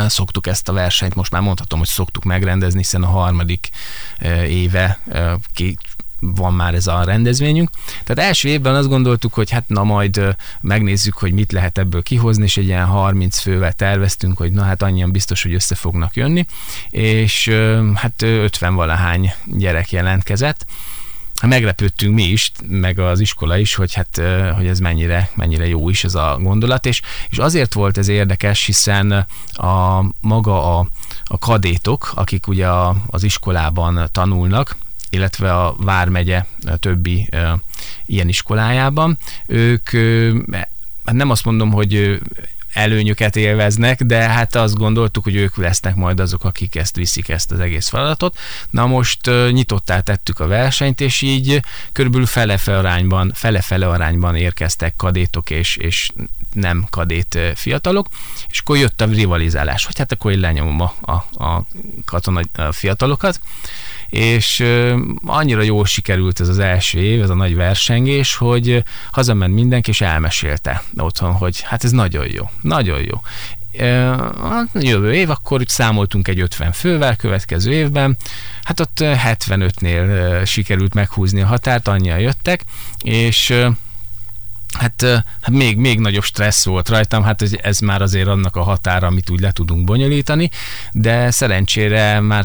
szoktuk 0.06 0.46
ezt 0.46 0.68
a 0.68 0.72
versenyt, 0.72 1.14
most 1.14 1.32
már 1.32 1.42
mondhatom, 1.42 1.78
hogy 1.78 1.88
szoktuk 1.88 2.24
megrendezni, 2.24 2.78
hiszen 2.78 3.02
a 3.02 3.06
harmadik 3.06 3.70
éve 4.48 4.98
ki 5.54 5.76
van 6.20 6.54
már 6.54 6.74
ez 6.74 6.86
a 6.86 7.04
rendezvényünk. 7.04 7.70
Tehát 8.04 8.28
első 8.28 8.48
évben 8.48 8.74
azt 8.74 8.88
gondoltuk, 8.88 9.34
hogy 9.34 9.50
hát 9.50 9.64
na 9.66 9.84
majd 9.84 10.36
megnézzük, 10.60 11.16
hogy 11.16 11.32
mit 11.32 11.52
lehet 11.52 11.78
ebből 11.78 12.02
kihozni, 12.02 12.44
és 12.44 12.56
egy 12.56 12.64
ilyen 12.64 12.86
30 12.86 13.38
fővel 13.38 13.72
terveztünk, 13.72 14.38
hogy 14.38 14.52
na 14.52 14.62
hát 14.62 14.82
annyian 14.82 15.10
biztos, 15.10 15.42
hogy 15.42 15.54
össze 15.54 15.74
fognak 15.74 16.16
jönni, 16.16 16.46
és 16.90 17.50
hát 17.94 18.22
50 18.22 18.74
valahány 18.74 19.32
gyerek 19.46 19.92
jelentkezett, 19.92 20.66
meglepődtünk 21.46 22.14
mi 22.14 22.22
is, 22.22 22.52
meg 22.68 22.98
az 22.98 23.20
iskola 23.20 23.56
is, 23.56 23.74
hogy 23.74 23.94
hát, 23.94 24.20
hogy 24.54 24.66
ez 24.66 24.78
mennyire, 24.78 25.30
mennyire 25.34 25.66
jó 25.66 25.88
is 25.88 26.04
ez 26.04 26.14
a 26.14 26.38
gondolat, 26.40 26.86
és, 26.86 27.00
és 27.28 27.38
azért 27.38 27.74
volt 27.74 27.98
ez 27.98 28.08
érdekes, 28.08 28.66
hiszen 28.66 29.26
a 29.52 30.04
maga 30.20 30.78
a, 30.78 30.86
a 31.24 31.38
kadétok, 31.38 32.12
akik 32.14 32.46
ugye 32.46 32.68
a, 32.68 32.96
az 33.06 33.22
iskolában 33.22 34.08
tanulnak, 34.12 34.76
illetve 35.10 35.54
a 35.54 35.74
Vármegye 35.78 36.44
többi 36.78 37.26
e, 37.30 37.58
ilyen 38.06 38.28
iskolájában, 38.28 39.18
ők 39.46 39.92
e, 39.92 40.68
nem 41.04 41.30
azt 41.30 41.44
mondom, 41.44 41.70
hogy 41.70 42.20
előnyöket 42.72 43.36
élveznek, 43.36 44.02
de 44.02 44.16
hát 44.16 44.54
azt 44.54 44.74
gondoltuk, 44.74 45.24
hogy 45.24 45.36
ők 45.36 45.56
lesznek 45.56 45.94
majd 45.94 46.20
azok, 46.20 46.44
akik 46.44 46.76
ezt 46.76 46.96
viszik, 46.96 47.28
ezt 47.28 47.52
az 47.52 47.60
egész 47.60 47.88
feladatot. 47.88 48.38
Na 48.70 48.86
most 48.86 49.30
nyitottá 49.50 50.00
tettük 50.00 50.40
a 50.40 50.46
versenyt, 50.46 51.00
és 51.00 51.22
így 51.22 51.62
körülbelül 51.92 52.26
fele-fele 52.26 52.78
arányban, 52.78 53.32
fele-fele 53.34 53.88
arányban 53.88 54.36
érkeztek 54.36 54.94
kadétok 54.96 55.50
és, 55.50 55.76
és 55.76 56.10
nem 56.54 56.86
kadét 56.90 57.38
fiatalok, 57.54 58.06
és 58.50 58.58
akkor 58.58 58.76
jött 58.76 59.00
a 59.00 59.04
rivalizálás, 59.04 59.84
hogy 59.84 59.98
hát 59.98 60.12
akkor 60.12 60.32
én 60.32 60.38
lenyomom 60.38 60.80
a, 60.80 60.94
a, 61.00 61.44
a 61.44 61.64
katona 62.04 62.40
a 62.54 62.72
fiatalokat, 62.72 63.40
és 64.12 64.64
annyira 65.24 65.62
jól 65.62 65.86
sikerült 65.86 66.40
ez 66.40 66.48
az 66.48 66.58
első 66.58 66.98
év, 66.98 67.22
ez 67.22 67.30
a 67.30 67.34
nagy 67.34 67.54
versengés, 67.54 68.34
hogy 68.34 68.84
hazament 69.10 69.54
mindenki, 69.54 69.90
és 69.90 70.00
elmesélte 70.00 70.82
otthon, 70.96 71.32
hogy 71.32 71.60
hát 71.60 71.84
ez 71.84 71.90
nagyon 71.90 72.26
jó, 72.30 72.50
nagyon 72.60 73.00
jó. 73.00 73.20
Jövő 74.74 75.14
év, 75.14 75.30
akkor 75.30 75.62
számoltunk 75.66 76.28
egy 76.28 76.40
50 76.40 76.72
fővel, 76.72 77.16
következő 77.16 77.72
évben, 77.72 78.16
hát 78.62 78.80
ott 78.80 78.98
75-nél 79.00 80.46
sikerült 80.46 80.94
meghúzni 80.94 81.40
a 81.40 81.46
határt, 81.46 81.88
annyian 81.88 82.18
jöttek, 82.18 82.64
és 82.98 83.54
Hát, 84.78 85.04
hát 85.40 85.50
még, 85.50 85.76
még 85.76 86.00
nagyobb 86.00 86.22
stressz 86.22 86.64
volt 86.64 86.88
rajtam, 86.88 87.22
hát 87.22 87.42
ez, 87.42 87.52
ez 87.62 87.78
már 87.78 88.02
azért 88.02 88.28
annak 88.28 88.56
a 88.56 88.62
határa, 88.62 89.06
amit 89.06 89.30
úgy 89.30 89.40
le 89.40 89.52
tudunk 89.52 89.84
bonyolítani, 89.84 90.50
de 90.92 91.30
szerencsére 91.30 92.20
már 92.20 92.44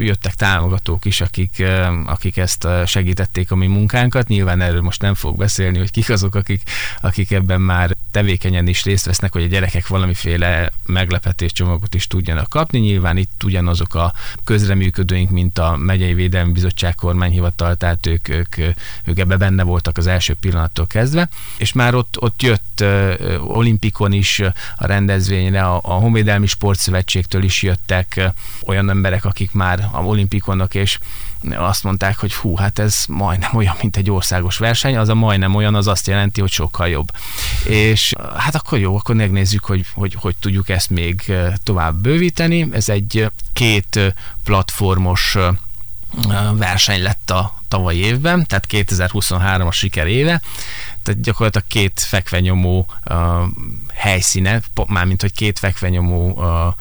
jöttek 0.00 0.34
támogatók 0.34 1.04
is, 1.04 1.20
akik, 1.20 1.64
akik 2.06 2.36
ezt 2.36 2.66
segítették 2.86 3.50
a 3.50 3.56
mi 3.56 3.66
munkánkat. 3.66 4.28
Nyilván 4.28 4.60
erről 4.60 4.80
most 4.80 5.02
nem 5.02 5.14
fog 5.14 5.36
beszélni, 5.36 5.78
hogy 5.78 5.90
kik 5.90 6.10
azok, 6.10 6.34
akik, 6.34 6.62
akik 7.00 7.30
ebben 7.30 7.60
már 7.60 7.96
tevékenyen 8.10 8.66
is 8.66 8.84
részt 8.84 9.06
vesznek, 9.06 9.32
hogy 9.32 9.42
a 9.42 9.46
gyerekek 9.46 9.86
valamiféle 9.86 10.72
meglepetés 10.86 11.52
csomagot 11.52 11.94
is 11.94 12.06
tudjanak 12.06 12.48
kapni. 12.48 12.78
Nyilván 12.78 13.16
itt 13.16 13.42
ugyanazok 13.44 13.94
a 13.94 14.12
közreműködőink, 14.44 15.30
mint 15.30 15.58
a 15.58 15.76
Megyei 15.76 16.14
Védelmi 16.14 16.52
Bizottság 16.52 16.94
kormányhivatal, 16.94 17.74
tehát 17.74 18.06
ők, 18.06 18.28
ők, 18.28 18.56
ők 19.04 19.18
ebbe 19.18 19.36
benne 19.36 19.62
voltak 19.62 19.98
az 19.98 20.06
első 20.06 20.34
pillanattól 20.34 20.86
kezdve 20.86 21.28
és 21.66 21.72
már 21.72 21.94
ott, 21.94 22.16
ott 22.20 22.42
jött 22.42 22.80
uh, 22.80 23.56
olimpikon 23.56 24.12
is 24.12 24.40
a 24.76 24.86
rendezvényre, 24.86 25.64
a, 25.64 25.80
a 25.82 25.92
Honvédelmi 25.92 26.46
Sportszövetségtől 26.46 27.42
is 27.42 27.62
jöttek 27.62 28.32
olyan 28.66 28.90
emberek, 28.90 29.24
akik 29.24 29.52
már 29.52 29.88
a 29.92 30.02
olimpikonok, 30.02 30.74
és 30.74 30.98
azt 31.54 31.82
mondták, 31.82 32.18
hogy 32.18 32.34
hú, 32.34 32.56
hát 32.56 32.78
ez 32.78 33.04
majdnem 33.08 33.50
olyan, 33.54 33.76
mint 33.80 33.96
egy 33.96 34.10
országos 34.10 34.58
verseny, 34.58 34.96
az 34.96 35.08
a 35.08 35.14
majdnem 35.14 35.54
olyan, 35.54 35.74
az 35.74 35.86
azt 35.86 36.06
jelenti, 36.06 36.40
hogy 36.40 36.50
sokkal 36.50 36.88
jobb. 36.88 37.12
És 37.64 38.12
hát 38.36 38.54
akkor 38.54 38.78
jó, 38.78 38.96
akkor 38.96 39.14
megnézzük, 39.14 39.64
hogy 39.64 39.86
hogy, 39.94 40.14
hogy 40.18 40.36
tudjuk 40.36 40.68
ezt 40.68 40.90
még 40.90 41.32
tovább 41.62 41.94
bővíteni. 41.94 42.68
Ez 42.72 42.88
egy 42.88 43.30
két 43.52 44.14
platformos 44.44 45.36
verseny 46.52 47.02
lett 47.02 47.30
a 47.30 47.54
tavalyi 47.68 47.98
évben, 47.98 48.46
tehát 48.46 48.66
2023 48.66 49.66
a 49.66 49.72
siker 49.72 50.06
éve, 50.06 50.42
tehát 51.06 51.20
gyakorlatilag 51.20 51.66
két 51.66 52.00
fekvenyomó 52.00 52.88
uh, 53.10 53.42
helyszíne, 53.94 54.60
mármint 54.86 55.20
hogy 55.20 55.32
két 55.32 55.58
fekvenyomó 55.58 56.30
uh, 56.30 56.72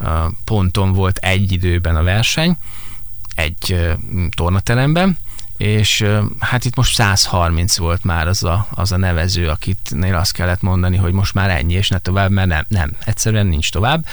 uh, 0.00 0.32
ponton 0.44 0.92
volt 0.92 1.16
egy 1.16 1.52
időben 1.52 1.96
a 1.96 2.02
verseny, 2.02 2.56
egy 3.34 3.72
uh, 3.72 3.92
tornateremben, 4.36 5.18
és 5.56 6.04
hát 6.38 6.64
itt 6.64 6.76
most 6.76 6.94
130 6.94 7.76
volt 7.76 8.04
már 8.04 8.28
az 8.28 8.44
a, 8.44 8.66
az 8.70 8.92
a 8.92 8.96
nevező, 8.96 9.48
akitnél 9.48 10.14
azt 10.14 10.32
kellett 10.32 10.60
mondani, 10.60 10.96
hogy 10.96 11.12
most 11.12 11.34
már 11.34 11.50
ennyi, 11.50 11.74
és 11.74 11.88
ne 11.88 11.98
tovább, 11.98 12.30
mert 12.30 12.48
nem, 12.48 12.64
nem, 12.68 12.96
egyszerűen 13.04 13.46
nincs 13.46 13.70
tovább. 13.70 14.06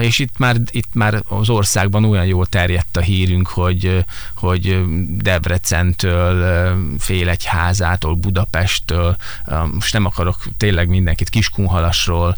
És 0.00 0.18
itt 0.18 0.38
már, 0.38 0.56
itt 0.70 0.88
már 0.92 1.22
az 1.28 1.48
országban 1.48 2.04
olyan 2.04 2.24
jól 2.24 2.46
terjedt 2.46 2.96
a 2.96 3.00
hírünk, 3.00 3.48
hogy, 3.48 4.04
hogy 4.34 4.84
Debrecentől, 5.08 6.76
Félegyházától, 6.98 8.14
Budapesttől, 8.14 9.16
most 9.72 9.92
nem 9.92 10.04
akarok 10.04 10.36
tényleg 10.56 10.88
mindenkit, 10.88 11.28
Kiskunhalasról, 11.28 12.36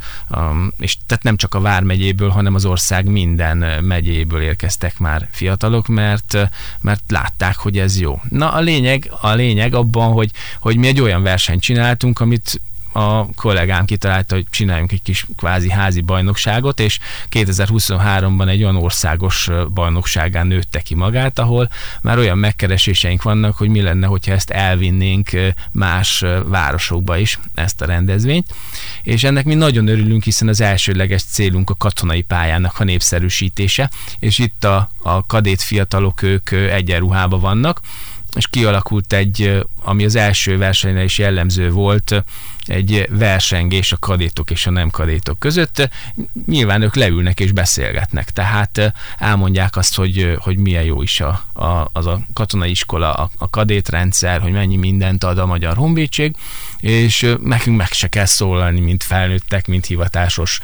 és 0.79 0.97
tehát 1.07 1.23
nem 1.23 1.37
csak 1.37 1.55
a 1.55 1.61
Vármegyéből, 1.61 2.29
hanem 2.29 2.55
az 2.55 2.65
ország 2.65 3.05
minden 3.05 3.85
megyéből 3.85 4.41
érkeztek 4.41 4.99
már 4.99 5.29
fiatalok, 5.31 5.87
mert, 5.87 6.37
mert 6.81 7.03
látták, 7.09 7.57
hogy 7.57 7.79
ez 7.79 8.01
jó. 8.01 8.16
Na 8.29 8.53
a 8.53 8.61
lényeg, 8.61 9.11
a 9.21 9.33
lényeg 9.33 9.75
abban, 9.75 10.13
hogy, 10.13 10.31
hogy 10.61 10.77
mi 10.77 10.87
egy 10.87 11.01
olyan 11.01 11.23
versenyt 11.23 11.61
csináltunk, 11.63 12.21
amit 12.21 12.61
a 12.97 13.29
kollégám 13.35 13.85
kitalálta, 13.85 14.35
hogy 14.35 14.45
csináljunk 14.51 14.93
egy 14.93 15.03
kis 15.03 15.27
kvázi 15.37 15.71
házi 15.71 16.01
bajnokságot, 16.01 16.81
és 16.81 16.99
2023-ban 17.31 18.49
egy 18.49 18.63
olyan 18.63 18.77
országos 18.77 19.49
bajnokságán 19.75 20.47
nőtte 20.47 20.81
ki 20.81 20.95
magát, 20.95 21.39
ahol 21.39 21.71
már 22.03 22.19
olyan 22.19 22.39
megkereséseink 22.39 23.23
vannak, 23.23 23.57
hogy 23.57 23.69
mi 23.69 23.81
lenne, 23.81 24.07
hogyha 24.07 24.33
ezt 24.33 24.51
elvinnénk 24.51 25.31
más 25.73 26.25
városokba 26.45 27.17
is, 27.17 27.39
ezt 27.55 27.81
a 27.81 27.87
rendezvényt. 27.87 28.55
És 29.03 29.25
ennek 29.25 29.45
mi 29.45 29.55
nagyon 29.55 29.89
örülünk, 29.89 30.23
hiszen 30.23 30.49
az 30.49 30.61
elsőleges 30.61 31.23
célunk 31.23 31.71
a 31.71 31.75
katonai 31.75 32.23
pályának 32.23 32.81
a 32.81 32.85
népszerűsítése, 32.85 33.91
és 34.19 34.39
itt 34.39 34.65
a, 34.65 34.91
a 35.03 35.27
kadét 35.27 35.63
fiatalok, 35.63 36.23
ők 36.23 36.51
egyenruhában 36.51 37.41
vannak, 37.41 37.81
és 38.37 38.47
kialakult 38.47 39.13
egy, 39.13 39.65
ami 39.83 40.05
az 40.05 40.15
első 40.15 40.59
versenyre 40.59 41.05
is 41.05 41.19
jellemző 41.19 41.71
volt, 41.71 42.25
egy 42.67 43.07
versengés 43.11 43.93
a 43.93 43.97
kadétok 43.99 44.51
és 44.51 44.67
a 44.67 44.71
nem 44.71 44.91
kadétok 44.91 45.39
között. 45.39 45.89
Nyilván 46.47 46.83
ők 46.83 46.95
leülnek 46.95 47.41
és 47.41 47.53
beszélgetnek, 47.53 48.31
tehát 48.31 48.93
elmondják 49.19 49.77
azt, 49.77 49.97
hogy, 49.97 50.37
hogy 50.39 50.59
milyen 50.59 50.83
jó 50.83 51.03
is 51.03 51.21
a, 51.21 51.45
a, 51.53 51.89
az 51.93 52.07
a 52.07 52.21
katonai 52.33 52.71
iskola, 52.71 53.15
a, 53.15 53.31
a 53.39 53.51
kadétrendszer, 53.51 54.41
hogy 54.41 54.53
mennyi 54.53 54.77
mindent 54.77 55.25
ad 55.25 55.39
a 55.39 55.47
Magyar 55.47 55.77
Honvédség, 55.77 56.37
és 56.81 57.37
nekünk 57.43 57.77
meg 57.77 57.93
se 57.93 58.09
kell 58.09 58.25
szólalni, 58.25 58.81
mint 58.81 59.03
felnőttek, 59.03 59.67
mint 59.67 59.87
hivatásos 59.87 60.61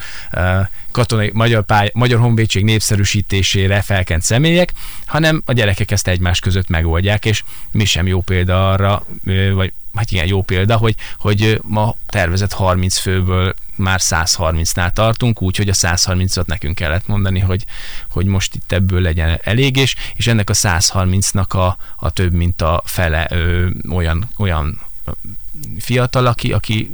katonai 0.91 1.29
magyar, 1.33 1.65
pály, 1.65 1.91
magyar 1.93 2.19
honvédség 2.19 2.63
népszerűsítésére 2.63 3.81
felkent 3.81 4.21
személyek, 4.21 4.73
hanem 5.05 5.41
a 5.45 5.53
gyerekek 5.53 5.91
ezt 5.91 6.07
egymás 6.07 6.39
között 6.39 6.67
megoldják, 6.67 7.25
és 7.25 7.43
mi 7.71 7.85
sem 7.85 8.07
jó 8.07 8.21
példa 8.21 8.71
arra, 8.71 9.05
vagy 9.53 9.73
hát 9.95 10.11
igen, 10.11 10.27
jó 10.27 10.41
példa, 10.41 10.77
hogy, 10.77 10.95
hogy 11.17 11.61
ma 11.63 11.95
tervezett 12.05 12.53
30 12.53 12.97
főből 12.97 13.53
már 13.75 13.99
130-nál 14.03 14.91
tartunk, 14.91 15.41
úgyhogy 15.41 15.69
a 15.69 15.73
130-at 15.73 16.45
nekünk 16.45 16.75
kellett 16.75 17.07
mondani, 17.07 17.39
hogy, 17.39 17.65
hogy 18.09 18.25
most 18.25 18.55
itt 18.55 18.71
ebből 18.71 19.01
legyen 19.01 19.39
elég, 19.43 19.75
és, 19.75 19.95
és 20.15 20.27
ennek 20.27 20.49
a 20.49 20.53
130-nak 20.53 21.47
a, 21.47 21.77
a 21.95 22.09
több 22.09 22.33
mint 22.33 22.61
a 22.61 22.81
fele 22.85 23.27
ö, 23.29 23.69
olyan, 23.89 24.29
olyan 24.37 24.81
fiatal, 25.79 26.25
aki, 26.25 26.53
aki 26.53 26.91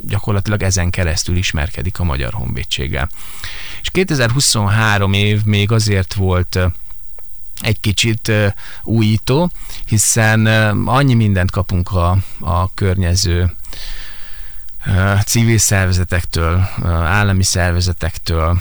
gyakorlatilag 0.00 0.62
ezen 0.62 0.90
keresztül 0.90 1.36
ismerkedik 1.36 1.98
a 1.98 2.04
Magyar 2.04 2.32
Honvédséggel. 2.32 3.08
És 3.82 3.90
2023 3.90 5.12
év 5.12 5.44
még 5.44 5.72
azért 5.72 6.14
volt 6.14 6.58
egy 7.60 7.80
kicsit 7.80 8.32
újító, 8.82 9.50
hiszen 9.86 10.46
annyi 10.86 11.14
mindent 11.14 11.50
kapunk 11.50 11.90
a, 11.90 12.16
a 12.40 12.74
környező 12.74 13.52
civil 15.26 15.58
szervezetektől, 15.58 16.68
állami 16.86 17.42
szervezetektől 17.42 18.60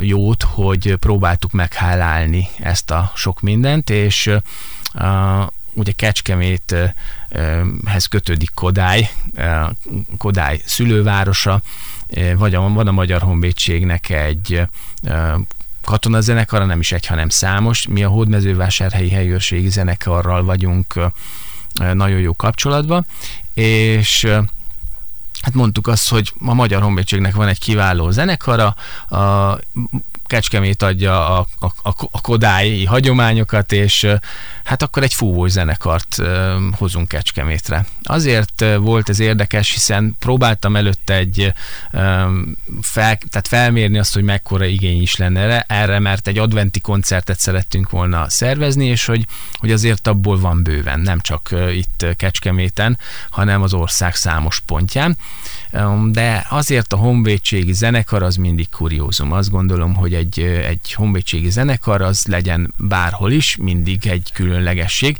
jót, 0.00 0.42
hogy 0.42 0.94
próbáltuk 0.94 1.52
meghálálni 1.52 2.48
ezt 2.58 2.90
a 2.90 3.12
sok 3.14 3.40
mindent, 3.40 3.90
és 3.90 4.30
ugye 5.72 5.92
Kecskeméthez 5.92 8.06
kötődik 8.10 8.50
Kodály, 8.54 9.10
Kodály 10.18 10.60
szülővárosa, 10.64 11.60
vagy 12.36 12.54
van 12.54 12.86
a 12.86 12.92
Magyar 12.92 13.22
Honvédségnek 13.22 14.10
egy 14.10 14.62
katonazenekara, 15.86 16.64
nem 16.64 16.80
is 16.80 16.92
egy, 16.92 17.06
hanem 17.06 17.28
számos. 17.28 17.86
Mi 17.86 18.04
a 18.04 18.08
Hódmezővásárhelyi 18.08 19.10
helyőrségi 19.10 19.68
zenekarral 19.68 20.44
vagyunk 20.44 20.94
nagyon 21.92 22.18
jó 22.18 22.34
kapcsolatban, 22.34 23.06
és 23.54 24.24
hát 25.40 25.54
mondtuk 25.54 25.86
azt, 25.86 26.08
hogy 26.08 26.32
a 26.40 26.54
Magyar 26.54 26.82
Honvédségnek 26.82 27.34
van 27.34 27.48
egy 27.48 27.58
kiváló 27.58 28.10
zenekara, 28.10 28.74
a 29.08 29.58
Kecskemét 30.26 30.82
adja 30.82 31.38
a, 31.38 31.46
a, 31.58 31.88
a, 32.10 32.20
kodályi 32.20 32.84
hagyományokat, 32.84 33.72
és 33.72 34.06
hát 34.64 34.82
akkor 34.82 35.02
egy 35.02 35.14
fúvós 35.14 35.50
zenekart 35.50 36.22
hozunk 36.72 37.08
Kecskemétre. 37.08 37.86
Azért 38.02 38.64
volt 38.78 39.08
ez 39.08 39.18
érdekes, 39.18 39.72
hiszen 39.72 40.16
próbáltam 40.18 40.76
előtte 40.76 41.14
egy 41.14 41.52
fel, 42.80 43.18
tehát 43.30 43.48
felmérni 43.48 43.98
azt, 43.98 44.14
hogy 44.14 44.22
mekkora 44.22 44.64
igény 44.64 45.02
is 45.02 45.16
lenne 45.16 45.40
erre, 45.40 45.64
erre, 45.68 45.98
mert 45.98 46.26
egy 46.26 46.38
adventi 46.38 46.80
koncertet 46.80 47.38
szerettünk 47.38 47.90
volna 47.90 48.28
szervezni, 48.28 48.86
és 48.86 49.04
hogy, 49.04 49.26
hogy 49.52 49.72
azért 49.72 50.06
abból 50.06 50.38
van 50.38 50.62
bőven, 50.62 51.00
nem 51.00 51.20
csak 51.20 51.54
itt 51.74 52.06
Kecskeméten, 52.16 52.98
hanem 53.30 53.62
az 53.62 53.74
ország 53.74 54.14
számos 54.14 54.60
pontján. 54.66 55.16
De 56.12 56.46
azért 56.48 56.92
a 56.92 56.96
honvédségi 56.96 57.72
zenekar 57.72 58.22
az 58.22 58.36
mindig 58.36 58.68
kuriózum. 58.68 59.32
Azt 59.32 59.50
gondolom, 59.50 59.94
hogy 59.94 60.14
egy, 60.14 60.40
egy 60.40 60.92
honvédségi 60.92 61.50
zenekar 61.50 62.02
az 62.02 62.26
legyen 62.26 62.74
bárhol 62.76 63.32
is, 63.32 63.56
mindig 63.56 64.06
egy 64.06 64.30
különlegesség. 64.32 65.18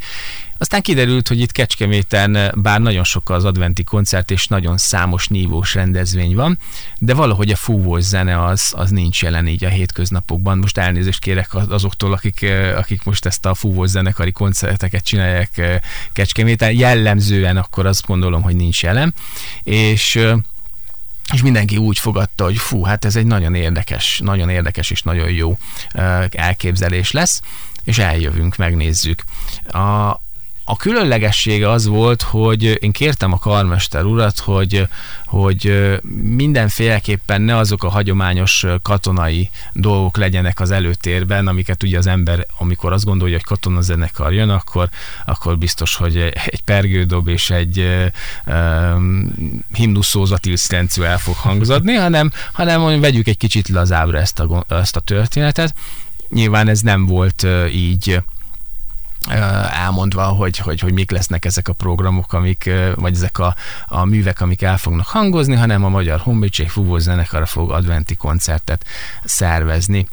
Aztán 0.59 0.83
kiderült, 0.83 1.29
hogy 1.29 1.41
itt 1.41 1.53
Kecskeméten 1.53 2.53
bár 2.55 2.81
nagyon 2.81 3.05
sok 3.05 3.31
az 3.31 3.45
adventi 3.45 3.85
koncert, 3.85 4.31
és 4.31 4.47
nagyon 4.47 4.77
számos 4.77 5.29
nívós 5.29 5.75
rendezvény 5.75 6.35
van, 6.35 6.59
de 6.99 7.15
valahogy 7.15 7.51
a 7.51 7.57
fúvós 7.57 8.03
zene 8.03 8.45
az, 8.45 8.73
az 8.77 8.91
nincs 8.91 9.23
jelen 9.23 9.47
így 9.47 9.65
a 9.65 9.69
hétköznapokban. 9.69 10.59
Most 10.59 10.79
elnézést 10.79 11.21
kérek 11.21 11.55
azoktól, 11.55 12.13
akik, 12.13 12.47
akik 12.77 13.05
most 13.05 13.27
ezt 13.27 13.47
a 13.47 13.55
fúvós 13.55 13.89
zenekari 13.89 14.33
koncerteket 14.33 15.05
csinálják 15.05 15.81
Kecskeméten. 16.13 16.73
Jellemzően 16.73 17.57
akkor 17.57 17.87
azt 17.87 18.07
gondolom, 18.07 18.43
hogy 18.43 18.57
nincs 18.57 18.83
jelen. 18.83 19.15
És 19.63 20.21
és 21.33 21.43
mindenki 21.43 21.77
úgy 21.77 21.99
fogadta, 21.99 22.45
hogy 22.45 22.57
fú, 22.57 22.83
hát 22.83 23.05
ez 23.05 23.17
egy 23.17 23.27
nagyon 23.27 23.55
érdekes, 23.55 24.21
nagyon 24.25 24.49
érdekes 24.49 24.91
és 24.91 25.03
nagyon 25.03 25.31
jó 25.31 25.59
elképzelés 26.31 27.11
lesz, 27.11 27.41
és 27.85 27.99
eljövünk, 27.99 28.57
megnézzük. 28.57 29.25
A, 29.67 30.21
a 30.69 30.77
különlegessége 30.77 31.71
az 31.71 31.87
volt, 31.87 32.23
hogy 32.23 32.79
én 32.83 32.93
kértem 32.93 33.33
a 33.33 33.39
karmester 33.39 34.05
urat, 34.05 34.39
hogy, 34.39 34.89
hogy 35.27 35.93
mindenféleképpen 36.23 37.43
ne 37.43 37.57
azok 37.57 37.85
a 37.85 37.89
hagyományos 37.89 38.67
katonai 38.83 39.51
dolgok 39.73 40.17
legyenek 40.17 40.61
az 40.61 40.71
előtérben, 40.71 41.47
amiket 41.47 41.83
ugye 41.83 41.99
az 41.99 42.07
ember, 42.07 42.47
amikor 42.59 42.93
azt 42.93 43.05
gondolja, 43.05 43.35
hogy 43.35 43.45
katonazenekar 43.45 44.33
jön, 44.33 44.51
akkor, 44.51 44.89
akkor 45.27 45.59
biztos, 45.59 45.97
hogy 45.97 46.17
egy 46.17 46.63
pergődob 46.65 47.29
és 47.29 47.51
egy 47.51 47.87
um, 48.47 49.35
himnuszózat 49.73 50.47
el 51.03 51.19
fog 51.19 51.35
hangzadni, 51.35 51.95
hanem, 51.95 52.33
hanem 52.53 53.01
vegyük 53.01 53.29
egy 53.29 53.37
kicsit 53.37 53.69
lazábra 53.69 54.19
ezt 54.19 54.39
a, 54.39 54.65
ezt 54.69 54.97
a 54.97 55.01
történetet. 55.01 55.75
Nyilván 56.29 56.69
ez 56.69 56.81
nem 56.81 57.07
volt 57.07 57.47
így 57.73 58.21
elmondva, 59.71 60.25
hogy, 60.25 60.59
hogy, 60.59 60.81
hogy 60.81 60.93
mik 60.93 61.11
lesznek 61.11 61.45
ezek 61.45 61.69
a 61.69 61.73
programok, 61.73 62.33
amik, 62.33 62.71
vagy 62.95 63.15
ezek 63.15 63.39
a, 63.39 63.55
a 63.89 64.05
művek, 64.05 64.41
amik 64.41 64.63
el 64.63 64.79
fognak 64.79 65.07
hangozni, 65.07 65.55
hanem 65.55 65.85
a 65.85 65.89
Magyar 65.89 66.21
Honvédség 66.21 66.69
Fúvó 66.69 66.99
Zenekara 66.99 67.47
fog 67.47 67.71
adventi 67.71 68.15
koncertet 68.15 68.85
szervezni. 69.25 70.09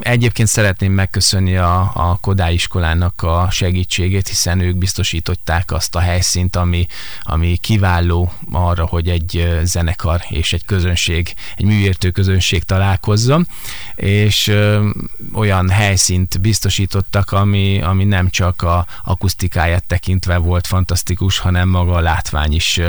Egyébként 0.00 0.48
szeretném 0.48 0.92
megköszönni 0.92 1.56
a, 1.56 1.90
a 1.94 2.18
Kodály 2.20 2.52
iskolának 2.52 3.22
a 3.22 3.48
segítségét, 3.50 4.28
hiszen 4.28 4.60
ők 4.60 4.76
biztosították 4.76 5.72
azt 5.72 5.94
a 5.94 6.00
helyszínt, 6.00 6.56
ami, 6.56 6.86
ami 7.22 7.56
kiváló 7.56 8.32
arra, 8.52 8.86
hogy 8.86 9.08
egy 9.08 9.58
zenekar 9.62 10.20
és 10.28 10.52
egy 10.52 10.64
közönség, 10.64 11.34
egy 11.56 11.64
műértő 11.64 12.10
közönség 12.10 12.62
találkozzon, 12.62 13.48
és 13.94 14.52
olyan 15.32 15.68
helyszínt 15.68 16.40
biztosítottak, 16.40 17.32
ami, 17.32 17.82
ami 17.82 18.04
nem 18.04 18.28
csak 18.38 18.62
a 18.62 18.86
akusztikáját 19.04 19.84
tekintve 19.86 20.36
volt 20.36 20.66
fantasztikus, 20.66 21.38
hanem 21.38 21.68
maga 21.68 21.94
a 21.94 22.00
látvány 22.00 22.52
is 22.54 22.80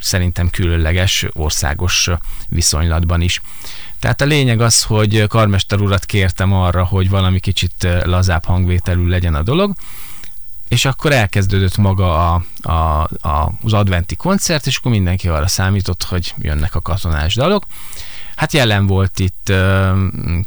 szerintem 0.00 0.50
különleges 0.50 1.26
országos 1.32 2.10
viszonylatban 2.48 3.20
is. 3.20 3.40
Tehát 3.98 4.20
a 4.20 4.24
lényeg 4.24 4.60
az, 4.60 4.82
hogy 4.82 5.26
karmester 5.26 5.80
urat 5.80 6.04
kértem 6.04 6.52
arra, 6.52 6.84
hogy 6.84 7.08
valami 7.08 7.40
kicsit 7.40 7.86
lazább 8.04 8.44
hangvételű 8.44 9.06
legyen 9.06 9.34
a 9.34 9.42
dolog, 9.42 9.72
és 10.68 10.84
akkor 10.84 11.12
elkezdődött 11.12 11.76
maga 11.76 12.32
a, 12.32 12.44
a, 12.62 13.02
a, 13.28 13.52
az 13.62 13.72
adventi 13.72 14.16
koncert, 14.16 14.66
és 14.66 14.76
akkor 14.76 14.90
mindenki 14.90 15.28
arra 15.28 15.48
számított, 15.48 16.02
hogy 16.02 16.34
jönnek 16.38 16.74
a 16.74 16.80
katonás 16.80 17.34
dalok. 17.34 17.66
Hát 18.36 18.52
jelen 18.52 18.86
volt 18.86 19.18
itt 19.18 19.48
uh, 19.50 19.98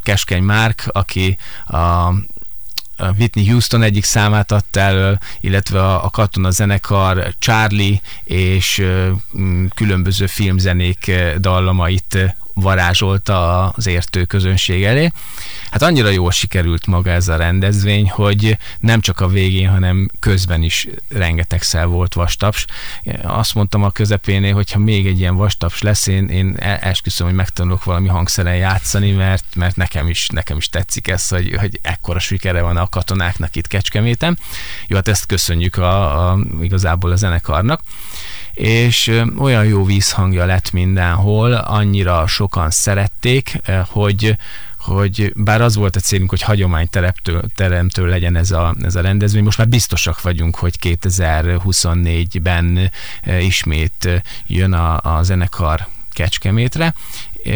Keskeny 0.04 0.44
Márk, 0.44 0.90
aki 0.92 1.38
a 1.68 2.14
Whitney 3.18 3.50
Houston 3.50 3.84
egyik 3.84 4.04
számát 4.04 4.52
adta 4.52 4.80
elő, 4.80 5.20
illetve 5.40 5.84
a, 5.84 6.06
a 6.06 6.10
katona 6.10 6.50
zenekar 6.50 7.34
Charlie 7.40 8.02
és 8.24 8.86
különböző 9.74 10.26
filmzenék 10.26 11.12
dallamait 11.38 12.36
varázsolta 12.56 13.68
az 13.70 13.88
értő 13.88 14.26
közönség 14.26 14.84
elé. 14.84 15.12
Hát 15.72 15.82
annyira 15.82 16.10
jól 16.10 16.32
sikerült 16.32 16.88
maga 16.88 17.10
ez 17.10 17.28
a 17.28 17.36
rendezvény, 17.36 18.10
hogy 18.10 18.58
nem 18.80 19.02
csak 19.02 19.20
a 19.20 19.28
végén, 19.28 19.70
hanem 19.70 20.10
közben 20.20 20.64
is 20.64 20.88
rengetegszer 21.10 21.88
volt 21.88 22.14
vastaps. 22.14 22.66
Azt 23.22 23.56
mondtam 23.56 23.84
a 23.84 23.90
közepénél, 23.90 24.54
hogy 24.54 24.72
ha 24.72 24.80
még 24.80 25.08
egy 25.08 25.20
ilyen 25.20 25.36
vastaps 25.36 25.82
lesz, 25.82 26.08
én, 26.08 26.28
én 26.28 26.56
esküszöm, 26.60 27.28
hogy 27.28 27.36
megtanulok 27.36 27.84
valami 27.84 28.08
hangszeren 28.08 28.56
játszani, 28.56 29.12
mert, 29.12 29.46
mert 29.56 29.76
nekem, 29.76 30.08
is, 30.08 30.28
nekem 30.28 30.58
is 30.58 30.70
tetszik 30.70 31.08
ez, 31.08 31.28
hogy, 31.28 31.56
hogy 31.60 31.80
ekkora 31.82 32.20
sikere 32.20 32.62
van 32.62 32.78
a 32.78 32.90
katonáknak 32.90 33.56
itt 33.56 33.68
Kecskeméten. 33.68 34.38
Jó, 34.88 34.96
hát 34.96 35.08
ezt 35.08 35.26
köszönjük 35.26 35.78
a, 35.78 36.30
a, 36.30 36.40
igazából 36.62 37.12
a 37.12 37.16
zenekarnak 37.16 37.82
és 38.56 39.22
olyan 39.38 39.66
jó 39.66 39.84
vízhangja 39.84 40.46
lett 40.46 40.72
mindenhol, 40.72 41.54
annyira 41.54 42.28
sokan 42.28 42.72
szerették, 42.72 43.62
hogy 43.88 44.38
hogy 44.86 45.34
bár 45.36 45.62
az 45.62 45.76
volt 45.76 45.96
a 45.96 46.00
célunk, 46.00 46.30
hogy 46.30 46.42
hagyományteremtő 46.42 47.44
teremtő 47.56 48.06
legyen 48.06 48.36
ez 48.36 48.52
a, 48.52 48.76
ez 48.82 48.96
a 48.96 49.02
rendezvény, 49.02 49.44
most 49.44 49.58
már 49.58 49.68
biztosak 49.68 50.22
vagyunk, 50.22 50.56
hogy 50.56 50.76
2024-ben 50.82 52.92
ismét 53.40 54.24
jön 54.48 54.74
a, 54.74 55.18
a 55.18 55.24
zenekar 55.24 55.88
Kecskemétre, 56.12 56.94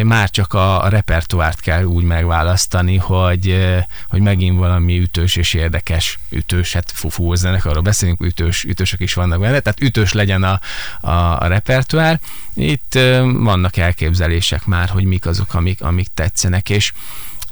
már 0.04 0.30
csak 0.30 0.52
a, 0.52 0.88
repertoárt 0.88 1.60
kell 1.60 1.84
úgy 1.84 2.04
megválasztani, 2.04 2.96
hogy, 2.96 3.76
hogy 4.08 4.20
megint 4.20 4.58
valami 4.58 4.98
ütős 5.00 5.36
és 5.36 5.54
érdekes 5.54 6.18
ütős, 6.28 6.72
hát 6.72 6.92
fufú 6.94 7.32
arról 7.64 7.82
beszélünk, 7.82 8.20
ütős, 8.24 8.64
ütősök 8.64 9.00
is 9.00 9.14
vannak 9.14 9.40
benne, 9.40 9.60
tehát 9.60 9.80
ütős 9.80 10.12
legyen 10.12 10.42
a, 10.42 10.60
a, 11.00 11.42
a 11.42 11.46
repertoár. 11.46 12.20
Itt 12.54 12.98
vannak 13.22 13.76
elképzelések 13.76 14.66
már, 14.66 14.88
hogy 14.88 15.04
mik 15.04 15.26
azok, 15.26 15.54
amik, 15.54 15.82
amik 15.82 16.08
tetszenek, 16.14 16.70
és 16.70 16.92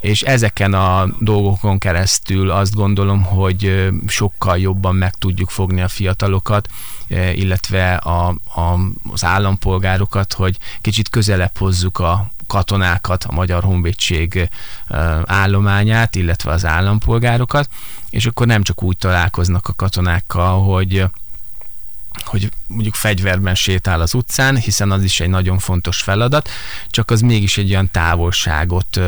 és 0.01 0.21
ezeken 0.21 0.73
a 0.73 1.07
dolgokon 1.19 1.77
keresztül 1.77 2.51
azt 2.51 2.75
gondolom, 2.75 3.23
hogy 3.23 3.89
sokkal 4.07 4.57
jobban 4.57 4.95
meg 4.95 5.13
tudjuk 5.13 5.49
fogni 5.49 5.81
a 5.81 5.87
fiatalokat, 5.87 6.67
illetve 7.33 7.93
a, 7.93 8.27
a, 8.55 8.79
az 9.11 9.23
állampolgárokat, 9.23 10.33
hogy 10.33 10.57
kicsit 10.81 11.09
közelebb 11.09 11.57
hozzuk 11.57 11.99
a 11.99 12.31
katonákat, 12.47 13.23
a 13.23 13.31
Magyar 13.31 13.63
Honvédség 13.63 14.49
állományát, 15.25 16.15
illetve 16.15 16.51
az 16.51 16.65
állampolgárokat, 16.65 17.69
és 18.09 18.25
akkor 18.25 18.47
nem 18.47 18.63
csak 18.63 18.83
úgy 18.83 18.97
találkoznak 18.97 19.67
a 19.67 19.73
katonákkal, 19.73 20.63
hogy 20.63 21.05
hogy 22.25 22.49
mondjuk 22.67 22.95
fegyverben 22.95 23.55
sétál 23.55 24.01
az 24.01 24.13
utcán, 24.13 24.57
hiszen 24.57 24.91
az 24.91 25.03
is 25.03 25.19
egy 25.19 25.29
nagyon 25.29 25.59
fontos 25.59 26.01
feladat, 26.01 26.49
csak 26.89 27.11
az 27.11 27.21
mégis 27.21 27.57
egy 27.57 27.69
olyan 27.69 27.91
távolságot 27.91 28.99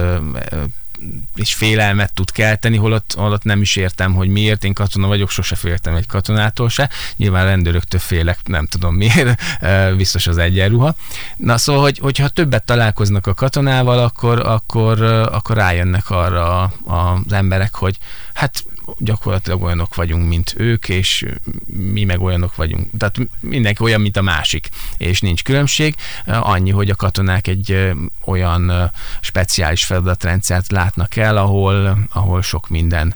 és 1.36 1.54
félelmet 1.54 2.14
tud 2.14 2.32
kelteni, 2.32 2.78
holott, 2.78 3.14
holott 3.18 3.44
nem 3.44 3.62
is 3.62 3.76
értem, 3.76 4.14
hogy 4.14 4.28
miért. 4.28 4.64
Én 4.64 4.74
katona 4.74 5.08
vagyok, 5.08 5.30
sose 5.30 5.56
féltem 5.56 5.96
egy 5.96 6.08
katonától 6.08 6.70
se. 6.70 6.90
Nyilván 7.16 7.46
rendőröktől 7.46 8.00
félek, 8.00 8.40
nem 8.46 8.66
tudom 8.66 8.96
miért, 8.96 9.42
biztos 9.98 10.28
az 10.28 10.38
egyenruha. 10.38 10.96
Na 11.36 11.58
szóval, 11.58 11.82
hogy, 11.82 11.98
hogyha 11.98 12.28
többet 12.28 12.66
találkoznak 12.66 13.28
a 13.28 13.34
katonával, 13.34 14.00
akkor, 14.00 14.40
akkor, 14.40 15.02
akkor 15.32 15.56
rájönnek 15.56 16.10
arra 16.10 16.74
az 16.86 17.34
emberek, 17.34 17.76
hogy 17.76 17.98
hát 18.34 18.64
gyakorlatilag 18.98 19.62
olyanok 19.62 19.96
vagyunk, 19.96 20.28
mint 20.28 20.54
ők, 20.58 20.90
és 20.90 21.26
mi 21.66 22.04
meg 22.04 22.22
olyanok 22.22 22.56
vagyunk. 22.56 22.88
Tehát 22.98 23.18
mindenki 23.40 23.84
olyan, 23.84 24.02
mint 24.02 24.18
a 24.18 24.22
másik, 24.22 24.70
és 24.98 25.22
nincs 25.22 25.44
különbség. 25.44 25.96
Annyi, 26.26 26.72
hogy 26.72 26.90
a 26.90 26.96
katonák 26.96 27.48
egy 27.48 27.92
olyan 28.26 28.92
speciális 29.22 29.84
feladatrendszert 29.84 30.72
látnak 30.72 31.16
el, 31.16 31.38
ahol, 31.38 31.98
ahol 32.14 32.42
sok 32.42 32.70
minden 32.70 33.16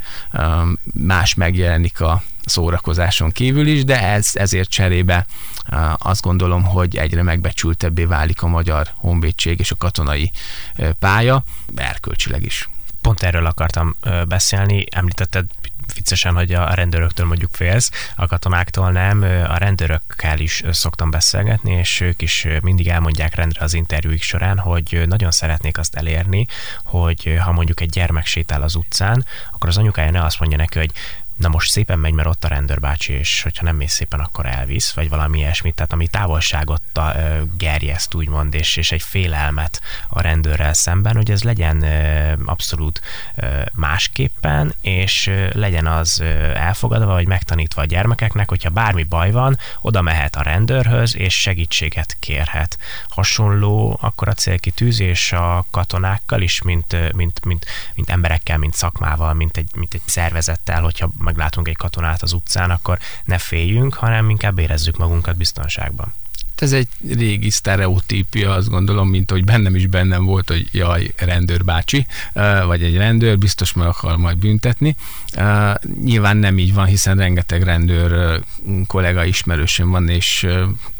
más 0.93 1.33
megjelenik 1.33 2.01
a 2.01 2.23
szórakozáson 2.45 3.31
kívül 3.31 3.67
is, 3.67 3.83
de 3.83 4.01
ez, 4.01 4.29
ezért 4.33 4.69
cserébe 4.69 5.25
azt 5.97 6.21
gondolom, 6.21 6.63
hogy 6.63 6.97
egyre 6.97 7.23
megbecsültebbé 7.23 8.03
válik 8.03 8.41
a 8.41 8.47
magyar 8.47 8.87
honvédség 8.95 9.59
és 9.59 9.71
a 9.71 9.75
katonai 9.75 10.31
pálya, 10.99 11.43
erkölcsileg 11.75 12.43
is 12.43 12.69
pont 13.01 13.23
erről 13.23 13.45
akartam 13.45 13.95
beszélni. 14.27 14.85
Említetted 14.91 15.45
viccesen, 15.95 16.35
hogy 16.35 16.53
a 16.53 16.73
rendőröktől 16.73 17.25
mondjuk 17.25 17.53
félsz, 17.53 17.91
a 18.15 18.27
katonáktól 18.27 18.91
nem. 18.91 19.21
A 19.47 19.57
rendőrökkel 19.57 20.39
is 20.39 20.63
szoktam 20.71 21.09
beszélgetni, 21.09 21.73
és 21.73 21.99
ők 22.01 22.21
is 22.21 22.47
mindig 22.61 22.87
elmondják 22.87 23.35
rendre 23.35 23.63
az 23.63 23.73
interjúik 23.73 24.21
során, 24.21 24.57
hogy 24.59 25.03
nagyon 25.07 25.31
szeretnék 25.31 25.77
azt 25.77 25.95
elérni, 25.95 26.47
hogy 26.83 27.37
ha 27.43 27.51
mondjuk 27.51 27.81
egy 27.81 27.89
gyermek 27.89 28.25
sétál 28.25 28.61
az 28.61 28.75
utcán, 28.75 29.25
akkor 29.51 29.69
az 29.69 29.77
anyukája 29.77 30.11
ne 30.11 30.23
azt 30.23 30.39
mondja 30.39 30.57
neki, 30.57 30.79
hogy 30.79 30.91
na 31.37 31.47
most 31.47 31.71
szépen 31.71 31.99
megy, 31.99 32.13
mert 32.13 32.27
ott 32.27 32.43
a 32.43 32.47
rendőrbácsi, 32.47 33.13
és 33.13 33.41
hogyha 33.41 33.63
nem 33.63 33.75
mész 33.75 33.93
szépen, 33.93 34.19
akkor 34.19 34.45
elvisz, 34.45 34.93
vagy 34.93 35.09
valami 35.09 35.37
ilyesmit, 35.37 35.75
tehát 35.75 35.93
ami 35.93 36.07
távolságot 36.07 36.81
gerjeszt, 37.57 38.13
úgymond, 38.13 38.53
és, 38.53 38.77
és 38.77 38.91
egy 38.91 39.01
félelmet 39.01 39.81
a 40.09 40.21
rendőrrel 40.21 40.73
szemben, 40.73 41.15
hogy 41.15 41.31
ez 41.31 41.43
legyen 41.43 41.83
abszolút 42.45 43.01
másképpen, 43.73 44.73
és 44.81 45.31
legyen 45.51 45.87
az 45.87 46.21
elfogadva, 46.53 47.11
vagy 47.11 47.27
megtanítva 47.27 47.81
a 47.81 47.85
gyermekeknek, 47.85 48.49
hogyha 48.49 48.69
bármi 48.69 49.03
baj 49.03 49.31
van, 49.31 49.57
oda 49.81 50.01
mehet 50.01 50.35
a 50.35 50.41
rendőrhöz, 50.41 51.15
és 51.15 51.41
segítséget 51.41 52.17
kérhet. 52.19 52.77
Hasonló 53.09 53.97
akkor 54.01 54.27
a 54.27 54.33
célkitűzés 54.33 55.31
a 55.31 55.65
katonákkal 55.71 56.41
is, 56.41 56.61
mint, 56.61 57.13
mint, 57.13 57.45
mint, 57.45 57.65
mint 57.95 58.09
emberekkel, 58.09 58.57
mint 58.57 58.73
szakmával, 58.73 59.33
mint 59.33 59.57
egy, 59.57 59.69
mint 59.75 59.93
egy 59.93 60.01
szervezettel, 60.05 60.81
hogyha 60.81 61.09
meglátunk 61.25 61.67
egy 61.67 61.77
katonát 61.77 62.21
az 62.21 62.33
utcán, 62.33 62.71
akkor 62.71 62.99
ne 63.23 63.37
féljünk, 63.37 63.93
hanem 63.93 64.29
inkább 64.29 64.59
érezzük 64.59 64.97
magunkat 64.97 65.35
biztonságban. 65.35 66.13
Ez 66.61 66.73
egy 66.73 66.87
régi 67.07 67.49
sztereotípia, 67.49 68.51
azt 68.51 68.69
gondolom, 68.69 69.09
mint 69.09 69.31
hogy 69.31 69.43
bennem 69.43 69.75
is 69.75 69.87
bennem 69.87 70.25
volt, 70.25 70.49
hogy 70.49 70.69
jaj, 70.71 71.13
rendőrbácsi, 71.17 72.05
vagy 72.65 72.83
egy 72.83 72.97
rendőr 72.97 73.37
biztos 73.37 73.73
meg 73.73 73.87
akar 73.87 74.17
majd 74.17 74.37
büntetni. 74.37 74.95
Nyilván 76.03 76.37
nem 76.37 76.57
így 76.57 76.73
van, 76.73 76.85
hiszen 76.85 77.17
rengeteg 77.17 77.63
rendőr 77.63 78.41
kollega 78.87 79.23
ismerősöm 79.23 79.89
van, 79.89 80.09
és 80.09 80.47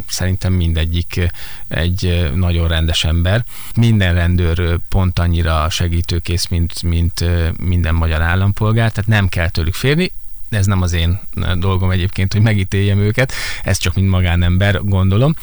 szerintem 0.08 0.54
mindegyik 0.54 1.28
egy 1.68 2.32
nagyon 2.36 2.68
rendes 2.68 3.04
ember. 3.04 3.44
Minden 3.76 4.14
rendőr 4.14 4.80
pont 4.90 5.20
annyira 5.20 5.70
segítőkész, 5.70 6.48
mint, 6.48 6.84
mint 6.84 7.24
minden 7.58 7.96
magyar 7.96 8.22
állampolgár, 8.22 8.92
tehát 8.92 9.10
nem 9.10 9.28
kell 9.28 9.50
tőlük 9.50 9.74
férni 9.74 10.12
ez 10.50 10.66
nem 10.66 10.82
az 10.82 10.94
én 10.94 11.20
dolgom 11.58 11.92
egyébként, 11.92 12.34
hogy 12.34 12.42
megítéljem 12.42 13.00
őket, 13.00 13.34
ez 13.64 13.78
csak 13.78 13.94
mint 13.96 14.10
magánember 14.10 14.84
gondolom. 14.84 15.36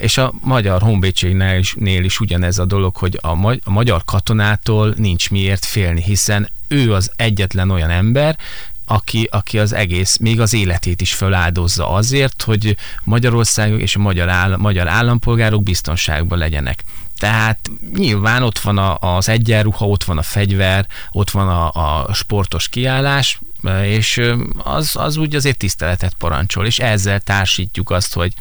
És 0.00 0.18
a 0.18 0.32
magyar 0.40 0.82
honvédségnél 0.82 1.58
is, 1.58 1.74
nél 1.78 2.04
is 2.04 2.20
ugyanez 2.20 2.58
a 2.58 2.64
dolog, 2.64 2.96
hogy 2.96 3.18
a, 3.22 3.34
magy- 3.34 3.62
a 3.64 3.70
magyar 3.70 4.04
katonától 4.04 4.94
nincs 4.96 5.30
miért 5.30 5.64
félni, 5.64 6.02
hiszen 6.02 6.50
ő 6.68 6.92
az 6.92 7.10
egyetlen 7.16 7.70
olyan 7.70 7.90
ember, 7.90 8.36
aki, 8.84 9.28
aki 9.30 9.58
az 9.58 9.72
egész, 9.72 10.16
még 10.16 10.40
az 10.40 10.52
életét 10.54 11.00
is 11.00 11.14
feláldozza 11.14 11.90
azért, 11.90 12.42
hogy 12.42 12.76
Magyarország 13.04 13.80
és 13.80 13.96
a 13.96 13.98
magyar, 13.98 14.28
áll, 14.28 14.56
magyar 14.56 14.88
állampolgárok 14.88 15.62
biztonságban 15.62 16.38
legyenek. 16.38 16.84
Tehát 17.18 17.70
nyilván 17.94 18.42
ott 18.42 18.58
van 18.58 18.78
a, 18.78 19.16
az 19.16 19.28
egyenruha, 19.28 19.86
ott 19.86 20.04
van 20.04 20.18
a 20.18 20.22
fegyver, 20.22 20.86
ott 21.10 21.30
van 21.30 21.48
a, 21.48 21.70
a 22.06 22.14
sportos 22.14 22.68
kiállás, 22.68 23.40
és 23.82 24.20
az, 24.56 24.96
az 24.96 25.16
úgy 25.16 25.34
azért 25.34 25.56
tiszteletet 25.56 26.14
parancsol, 26.14 26.66
és 26.66 26.78
ezzel 26.78 27.20
társítjuk 27.20 27.90
azt, 27.90 28.14
hogy, 28.14 28.32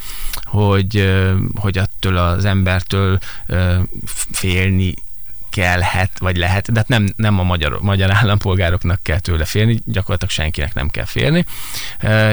hogy, 0.43 1.13
hogy 1.55 1.77
attól 1.77 2.17
az 2.17 2.45
embertől 2.45 3.19
félni 4.31 4.93
kellhet, 5.49 6.19
vagy 6.19 6.37
lehet, 6.37 6.71
de 6.71 6.79
hát 6.79 6.87
nem, 6.87 7.13
nem 7.15 7.39
a 7.39 7.43
magyar, 7.43 7.81
magyar 7.81 8.11
állampolgároknak 8.11 9.03
kell 9.03 9.19
tőle 9.19 9.45
félni, 9.45 9.79
gyakorlatilag 9.85 10.33
senkinek 10.33 10.73
nem 10.73 10.89
kell 10.89 11.05
félni, 11.05 11.45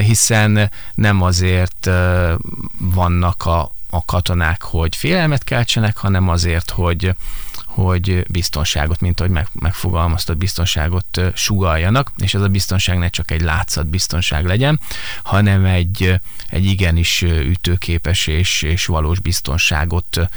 hiszen 0.00 0.70
nem 0.94 1.22
azért 1.22 1.90
vannak 2.78 3.46
a, 3.46 3.72
a 3.90 4.04
katonák, 4.04 4.62
hogy 4.62 4.96
félelmet 4.96 5.44
keltsenek, 5.44 5.96
hanem 5.96 6.28
azért, 6.28 6.70
hogy, 6.70 7.14
hogy 7.74 8.24
biztonságot, 8.28 9.00
mint 9.00 9.20
ahogy 9.20 9.32
meg, 9.32 9.48
megfogalmaztad, 9.52 10.36
biztonságot 10.36 11.20
sugaljanak, 11.34 12.12
és 12.18 12.34
ez 12.34 12.40
a 12.40 12.48
biztonság 12.48 12.98
ne 12.98 13.08
csak 13.08 13.30
egy 13.30 13.40
látszat 13.40 13.86
biztonság 13.86 14.44
legyen, 14.44 14.80
hanem 15.22 15.64
egy, 15.64 16.20
egy 16.48 16.64
igenis 16.64 17.22
ütőképes 17.22 18.26
és, 18.26 18.62
és 18.62 18.86
valós 18.86 19.20
biztonságot 19.20 20.28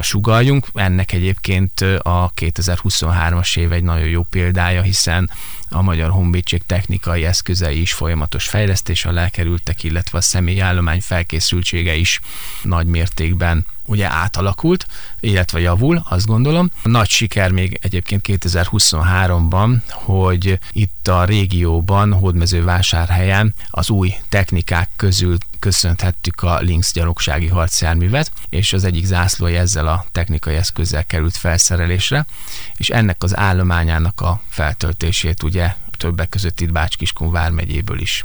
sugaljunk. 0.00 0.66
Ennek 0.74 1.12
egyébként 1.12 1.80
a 2.02 2.32
2023-as 2.36 3.58
év 3.58 3.72
egy 3.72 3.82
nagyon 3.82 4.08
jó 4.08 4.22
példája, 4.22 4.82
hiszen 4.82 5.30
a 5.68 5.82
Magyar 5.82 6.10
Honvédség 6.10 6.62
technikai 6.66 7.24
eszközei 7.24 7.80
is 7.80 7.92
folyamatos 7.92 8.48
fejlesztés 8.48 9.04
alá 9.04 9.28
kerültek, 9.28 9.82
illetve 9.82 10.18
a 10.18 10.20
személyállomány 10.20 11.00
felkészültsége 11.00 11.94
is 11.94 12.20
nagy 12.62 12.86
mértékben 12.86 13.64
ugye 13.90 14.10
átalakult, 14.10 14.86
illetve 15.20 15.60
javul, 15.60 16.02
azt 16.08 16.26
gondolom. 16.26 16.70
Nagy 16.82 17.08
siker 17.08 17.50
még 17.50 17.78
egyébként 17.82 18.24
2023-ban, 18.28 19.76
hogy 19.90 20.58
itt 20.72 21.08
a 21.08 21.24
régióban, 21.24 22.12
Hódmezővásárhelyen 22.12 23.54
az 23.70 23.90
új 23.90 24.14
technikák 24.28 24.88
közül 24.96 25.36
köszönhettük 25.58 26.42
a 26.42 26.58
Lynx 26.58 26.92
gyalogsági 26.92 27.46
harcjárművet, 27.46 28.32
és 28.48 28.72
az 28.72 28.84
egyik 28.84 29.04
zászlója 29.04 29.60
ezzel 29.60 29.86
a 29.88 30.04
technikai 30.12 30.54
eszközzel 30.54 31.04
került 31.04 31.36
felszerelésre, 31.36 32.26
és 32.76 32.88
ennek 32.88 33.22
az 33.22 33.36
állományának 33.36 34.20
a 34.20 34.40
feltöltését 34.48 35.42
ugye 35.42 35.74
többek 35.90 36.28
között 36.28 36.60
itt 36.60 36.72
Bács-Kiskun 36.72 37.30
vármegyéből 37.30 38.00
is 38.00 38.24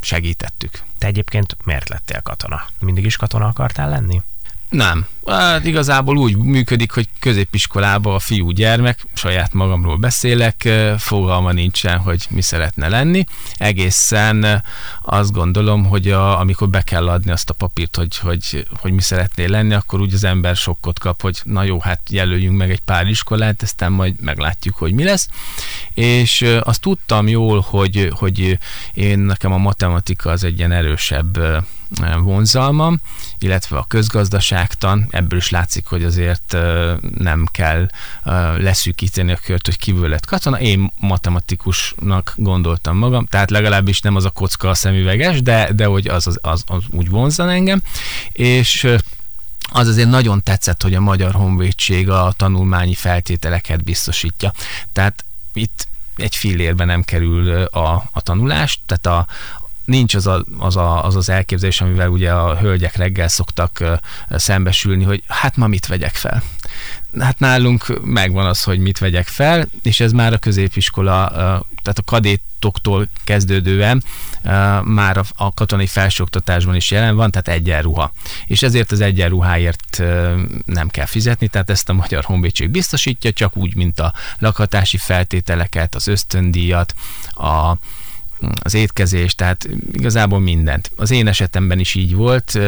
segítettük. 0.00 0.82
Te 0.98 1.06
egyébként 1.06 1.56
miért 1.64 1.88
lettél 1.88 2.20
katona? 2.20 2.64
Mindig 2.80 3.04
is 3.04 3.16
katona 3.16 3.46
akartál 3.46 3.88
lenni? 3.88 4.22
Nem. 4.70 5.06
Hát 5.26 5.64
igazából 5.64 6.16
úgy 6.16 6.36
működik, 6.36 6.90
hogy 6.90 7.08
középiskolában 7.18 8.14
a 8.14 8.18
fiú 8.18 8.50
gyermek, 8.50 9.06
saját 9.14 9.52
magamról 9.52 9.96
beszélek, 9.96 10.68
fogalma 10.98 11.52
nincsen, 11.52 11.98
hogy 11.98 12.26
mi 12.30 12.40
szeretne 12.40 12.88
lenni. 12.88 13.24
Egészen 13.54 14.64
azt 15.02 15.32
gondolom, 15.32 15.84
hogy 15.84 16.10
a, 16.10 16.38
amikor 16.38 16.68
be 16.68 16.82
kell 16.82 17.08
adni 17.08 17.30
azt 17.30 17.50
a 17.50 17.54
papírt, 17.54 17.96
hogy, 17.96 18.18
hogy, 18.18 18.66
hogy 18.80 18.92
mi 18.92 19.00
szeretnél 19.00 19.48
lenni, 19.48 19.74
akkor 19.74 20.00
úgy 20.00 20.14
az 20.14 20.24
ember 20.24 20.56
sokkot 20.56 20.98
kap, 20.98 21.22
hogy 21.22 21.40
na 21.44 21.62
jó, 21.62 21.80
hát 21.80 22.00
jelöljünk 22.10 22.56
meg 22.56 22.70
egy 22.70 22.82
pár 22.84 23.06
iskolát, 23.06 23.62
aztán 23.62 23.92
majd 23.92 24.14
meglátjuk, 24.20 24.76
hogy 24.76 24.92
mi 24.92 25.04
lesz. 25.04 25.28
És 25.94 26.46
azt 26.62 26.80
tudtam 26.80 27.28
jól, 27.28 27.60
hogy, 27.60 28.12
hogy 28.14 28.58
én 28.92 29.18
nekem 29.18 29.52
a 29.52 29.58
matematika 29.58 30.30
az 30.30 30.44
egy 30.44 30.58
ilyen 30.58 30.72
erősebb 30.72 31.38
vonzalmam, 32.22 33.00
illetve 33.38 33.76
a 33.76 33.84
közgazdaságtan, 33.88 35.06
ebből 35.10 35.38
is 35.38 35.50
látszik, 35.50 35.86
hogy 35.86 36.04
azért 36.04 36.56
nem 37.18 37.46
kell 37.50 37.88
leszűkíteni 38.56 39.32
a 39.32 39.38
kört, 39.44 39.66
hogy 39.66 39.78
kívül 39.78 40.08
lett 40.08 40.26
katona. 40.26 40.60
Én 40.60 40.92
matematikusnak 41.00 42.34
gondoltam 42.36 42.96
magam, 42.96 43.26
tehát 43.26 43.50
legalábbis 43.50 44.00
nem 44.00 44.16
az 44.16 44.24
a 44.24 44.30
kocka 44.30 44.68
a 44.68 44.74
szemüveges, 44.74 45.42
de, 45.42 45.72
de 45.72 45.84
hogy 45.84 46.08
az, 46.08 46.26
az, 46.26 46.38
az, 46.42 46.64
az 46.66 46.82
úgy 46.90 47.10
vonzan 47.10 47.48
engem, 47.48 47.82
és 48.32 48.88
az 49.72 49.88
azért 49.88 50.08
nagyon 50.08 50.42
tetszett, 50.42 50.82
hogy 50.82 50.94
a 50.94 51.00
Magyar 51.00 51.32
Honvédség 51.32 52.10
a 52.10 52.32
tanulmányi 52.36 52.94
feltételeket 52.94 53.84
biztosítja. 53.84 54.52
Tehát 54.92 55.24
itt 55.52 55.88
egy 56.16 56.36
fillérbe 56.36 56.84
nem 56.84 57.02
kerül 57.02 57.64
a, 57.64 58.08
a 58.12 58.20
tanulás, 58.20 58.80
tehát 58.86 59.06
a, 59.06 59.26
nincs 59.84 60.14
az, 60.14 60.26
a, 60.26 60.44
az, 60.58 60.76
a, 60.76 61.04
az 61.04 61.16
az 61.16 61.28
elképzelés, 61.28 61.80
amivel 61.80 62.08
ugye 62.08 62.32
a 62.32 62.56
hölgyek 62.56 62.96
reggel 62.96 63.28
szoktak 63.28 64.00
szembesülni, 64.30 65.04
hogy 65.04 65.22
hát 65.26 65.56
ma 65.56 65.66
mit 65.66 65.86
vegyek 65.86 66.14
fel. 66.14 66.42
Hát 67.18 67.38
nálunk 67.38 68.00
megvan 68.04 68.46
az, 68.46 68.62
hogy 68.62 68.78
mit 68.78 68.98
vegyek 68.98 69.26
fel, 69.26 69.68
és 69.82 70.00
ez 70.00 70.12
már 70.12 70.32
a 70.32 70.38
középiskola, 70.38 71.28
tehát 71.82 71.98
a 71.98 72.02
kadétoktól 72.04 73.08
kezdődően 73.24 74.04
már 74.82 75.20
a 75.34 75.54
katonai 75.54 75.86
felsőoktatásban 75.86 76.74
is 76.74 76.90
jelen 76.90 77.16
van, 77.16 77.30
tehát 77.30 77.48
egyenruha. 77.48 78.12
És 78.46 78.62
ezért 78.62 78.92
az 78.92 79.00
egyenruháért 79.00 80.02
nem 80.64 80.88
kell 80.88 81.06
fizetni, 81.06 81.48
tehát 81.48 81.70
ezt 81.70 81.88
a 81.88 81.92
Magyar 81.92 82.24
Honvédség 82.24 82.70
biztosítja, 82.70 83.32
csak 83.32 83.56
úgy, 83.56 83.76
mint 83.76 84.00
a 84.00 84.12
lakhatási 84.38 84.96
feltételeket, 84.96 85.94
az 85.94 86.08
ösztöndíjat, 86.08 86.94
a 87.34 87.74
az 88.62 88.74
étkezés, 88.74 89.34
tehát 89.34 89.68
igazából 89.92 90.40
mindent. 90.40 90.90
Az 90.96 91.10
én 91.10 91.26
esetemben 91.26 91.78
is 91.78 91.94
így 91.94 92.14
volt, 92.14 92.58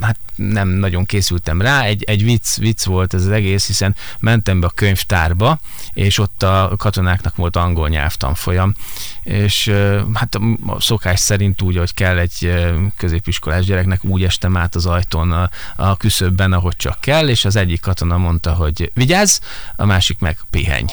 hát 0.00 0.18
nem 0.34 0.68
nagyon 0.68 1.04
készültem 1.04 1.60
rá, 1.60 1.82
egy, 1.82 2.04
egy 2.04 2.24
vicc, 2.24 2.56
vicc 2.56 2.84
volt 2.84 3.14
ez 3.14 3.24
az 3.24 3.30
egész, 3.30 3.66
hiszen 3.66 3.94
mentem 4.18 4.60
be 4.60 4.66
a 4.66 4.70
könyvtárba, 4.70 5.58
és 5.92 6.18
ott 6.18 6.42
a 6.42 6.74
katonáknak 6.76 7.36
volt 7.36 7.56
angol 7.56 7.88
nyelvtanfolyam, 7.88 8.74
és 9.22 9.72
hát 10.12 10.34
a 10.66 10.80
szokás 10.80 11.20
szerint 11.20 11.62
úgy, 11.62 11.76
hogy 11.76 11.94
kell 11.94 12.18
egy 12.18 12.52
középiskolás 12.96 13.64
gyereknek, 13.64 14.04
úgy 14.04 14.24
estem 14.24 14.56
át 14.56 14.74
az 14.74 14.86
ajtón 14.86 15.32
a, 15.32 15.50
a 15.76 15.96
küszöbben, 15.96 16.52
ahogy 16.52 16.76
csak 16.76 17.00
kell, 17.00 17.28
és 17.28 17.44
az 17.44 17.56
egyik 17.56 17.80
katona 17.80 18.18
mondta, 18.18 18.52
hogy 18.52 18.90
vigyázz, 18.94 19.38
a 19.76 19.84
másik 19.84 20.18
meg 20.18 20.38
pihenj 20.50 20.92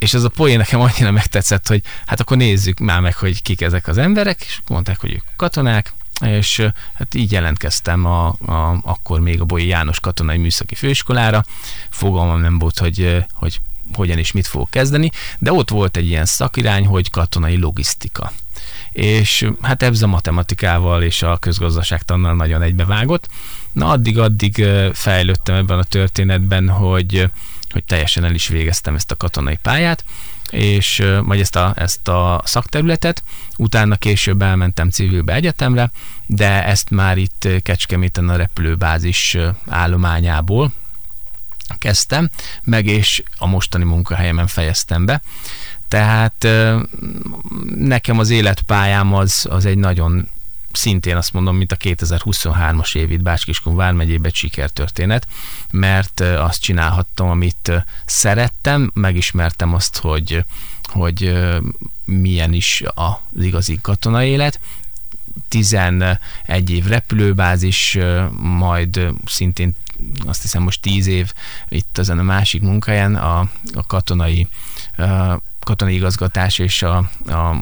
és 0.00 0.14
ez 0.14 0.24
a 0.24 0.28
poén 0.28 0.58
nekem 0.58 0.80
annyira 0.80 1.10
megtetszett, 1.10 1.66
hogy 1.66 1.82
hát 2.06 2.20
akkor 2.20 2.36
nézzük 2.36 2.78
már 2.78 3.00
meg, 3.00 3.16
hogy 3.16 3.42
kik 3.42 3.60
ezek 3.60 3.86
az 3.88 3.98
emberek, 3.98 4.40
és 4.40 4.60
mondták, 4.68 5.00
hogy 5.00 5.12
ők 5.12 5.24
katonák, 5.36 5.92
és 6.20 6.66
hát 6.94 7.14
így 7.14 7.32
jelentkeztem 7.32 8.04
a, 8.04 8.26
a, 8.26 8.80
akkor 8.82 9.20
még 9.20 9.40
a 9.40 9.44
Bolyi 9.44 9.66
János 9.66 10.00
Katonai 10.00 10.36
Műszaki 10.36 10.74
Főiskolára. 10.74 11.44
Fogalmam 11.88 12.40
nem 12.40 12.58
volt, 12.58 12.78
hogy, 12.78 13.24
hogy 13.32 13.60
hogyan 13.94 14.18
és 14.18 14.32
mit 14.32 14.46
fogok 14.46 14.70
kezdeni, 14.70 15.10
de 15.38 15.52
ott 15.52 15.70
volt 15.70 15.96
egy 15.96 16.06
ilyen 16.06 16.26
szakirány, 16.26 16.86
hogy 16.86 17.10
katonai 17.10 17.56
logisztika. 17.56 18.32
És 18.90 19.50
hát 19.60 19.82
ebben 19.82 20.02
a 20.02 20.06
matematikával 20.06 21.02
és 21.02 21.22
a 21.22 21.36
közgazdaságtannal 21.36 22.34
nagyon 22.34 22.62
egybevágott. 22.62 23.28
Na 23.72 23.88
addig-addig 23.88 24.66
fejlődtem 24.92 25.54
ebben 25.54 25.78
a 25.78 25.84
történetben, 25.84 26.68
hogy 26.68 27.30
hogy 27.72 27.84
teljesen 27.84 28.24
el 28.24 28.34
is 28.34 28.48
végeztem 28.48 28.94
ezt 28.94 29.10
a 29.10 29.16
katonai 29.16 29.58
pályát, 29.62 30.04
és 30.50 31.02
majd 31.22 31.40
ezt 31.40 31.56
a, 31.56 31.72
ezt 31.76 32.08
a 32.08 32.42
szakterületet, 32.44 33.22
utána 33.56 33.96
később 33.96 34.42
elmentem 34.42 34.90
civilbe 34.90 35.34
egyetemre, 35.34 35.90
de 36.26 36.64
ezt 36.64 36.90
már 36.90 37.18
itt 37.18 37.48
Kecskeméten 37.62 38.28
a 38.28 38.36
repülőbázis 38.36 39.36
állományából 39.68 40.72
kezdtem, 41.78 42.30
meg 42.62 42.86
és 42.86 43.22
a 43.38 43.46
mostani 43.46 43.84
munkahelyemen 43.84 44.46
fejeztem 44.46 45.04
be. 45.04 45.22
Tehát 45.88 46.48
nekem 47.76 48.18
az 48.18 48.30
életpályám 48.30 49.14
az, 49.14 49.46
az 49.50 49.64
egy 49.64 49.78
nagyon 49.78 50.28
szintén 50.72 51.16
azt 51.16 51.32
mondom, 51.32 51.56
mint 51.56 51.72
a 51.72 51.76
2023-as 51.76 52.96
év 52.96 53.10
itt 53.10 53.20
Bácskiskun 53.20 53.76
vármegyébe 53.76 54.28
egy 54.28 54.34
sikertörténet, 54.34 55.26
mert 55.70 56.20
azt 56.20 56.62
csinálhattam, 56.62 57.30
amit 57.30 57.84
szerettem, 58.06 58.90
megismertem 58.94 59.74
azt, 59.74 59.96
hogy, 59.96 60.44
hogy 60.82 61.38
milyen 62.04 62.52
is 62.52 62.82
az 62.94 63.42
igazi 63.42 63.78
katonai 63.82 64.28
élet, 64.28 64.60
11 65.48 66.18
év 66.66 66.86
repülőbázis, 66.86 67.98
majd 68.38 69.08
szintén 69.26 69.74
azt 70.26 70.42
hiszem 70.42 70.62
most 70.62 70.80
10 70.80 71.06
év 71.06 71.32
itt 71.68 71.98
ezen 71.98 72.18
a 72.18 72.22
másik 72.22 72.62
munkáján 72.62 73.16
a, 73.16 73.38
a 73.74 73.86
katonai 73.86 74.48
katonai 75.70 75.94
igazgatás 75.94 76.58
és 76.58 76.82
a, 76.82 76.96
a, 77.26 77.56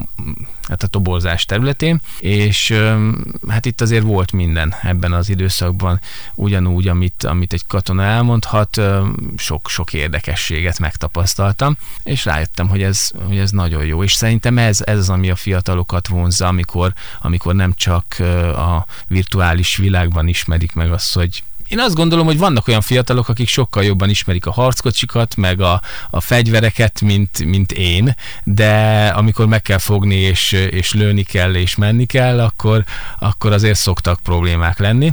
hát 0.68 0.83
a 0.83 0.87
toborzás 0.87 1.44
területén, 1.44 2.01
és 2.21 2.75
hát 3.49 3.66
itt 3.66 3.81
azért 3.81 4.03
volt 4.03 4.33
minden 4.33 4.75
ebben 4.83 5.12
az 5.12 5.29
időszakban, 5.29 6.01
ugyanúgy, 6.35 6.88
amit, 6.88 7.25
amit 7.25 7.53
egy 7.53 7.66
katona 7.66 8.03
elmondhat, 8.03 8.81
sok-sok 9.37 9.92
érdekességet 9.92 10.79
megtapasztaltam, 10.79 11.77
és 12.03 12.25
rájöttem, 12.25 12.68
hogy 12.68 12.83
ez, 12.83 13.11
hogy 13.27 13.38
ez 13.38 13.51
nagyon 13.51 13.85
jó, 13.85 14.03
és 14.03 14.12
szerintem 14.12 14.59
ez, 14.59 14.81
ez 14.85 14.99
az, 14.99 15.09
ami 15.09 15.31
a 15.31 15.37
fiatalokat 15.37 16.09
vonzza, 16.09 16.47
amikor, 16.47 16.92
amikor 17.21 17.55
nem 17.55 17.73
csak 17.75 18.16
a 18.57 18.87
virtuális 19.07 19.77
világban 19.77 20.29
ismerik 20.29 20.75
meg 20.75 20.92
azt, 20.92 21.14
hogy 21.14 21.42
én 21.68 21.81
azt 21.81 21.94
gondolom, 21.94 22.26
hogy 22.26 22.38
vannak 22.38 22.68
olyan 22.68 22.81
fiatalok, 22.81 23.28
akik 23.28 23.48
sokkal 23.48 23.85
jobban 23.85 24.11
ismerik 24.11 24.46
a 24.46 24.52
harckocsikat, 24.52 25.37
meg 25.37 25.61
a, 25.61 25.81
a 26.11 26.20
fegyvereket, 26.20 27.00
mint, 27.00 27.44
mint 27.44 27.72
én, 27.72 28.14
de 28.44 29.07
amikor 29.16 29.46
meg 29.46 29.62
kell 29.62 29.78
fogni, 29.78 30.14
és, 30.14 30.52
és 30.52 30.92
lőni 30.92 31.22
kell, 31.22 31.54
és 31.54 31.76
menni 31.76 32.04
kell, 32.04 32.40
akkor, 32.40 32.85
akkor 33.18 33.52
azért 33.52 33.78
szoktak 33.78 34.20
problémák 34.22 34.78
lenni, 34.78 35.12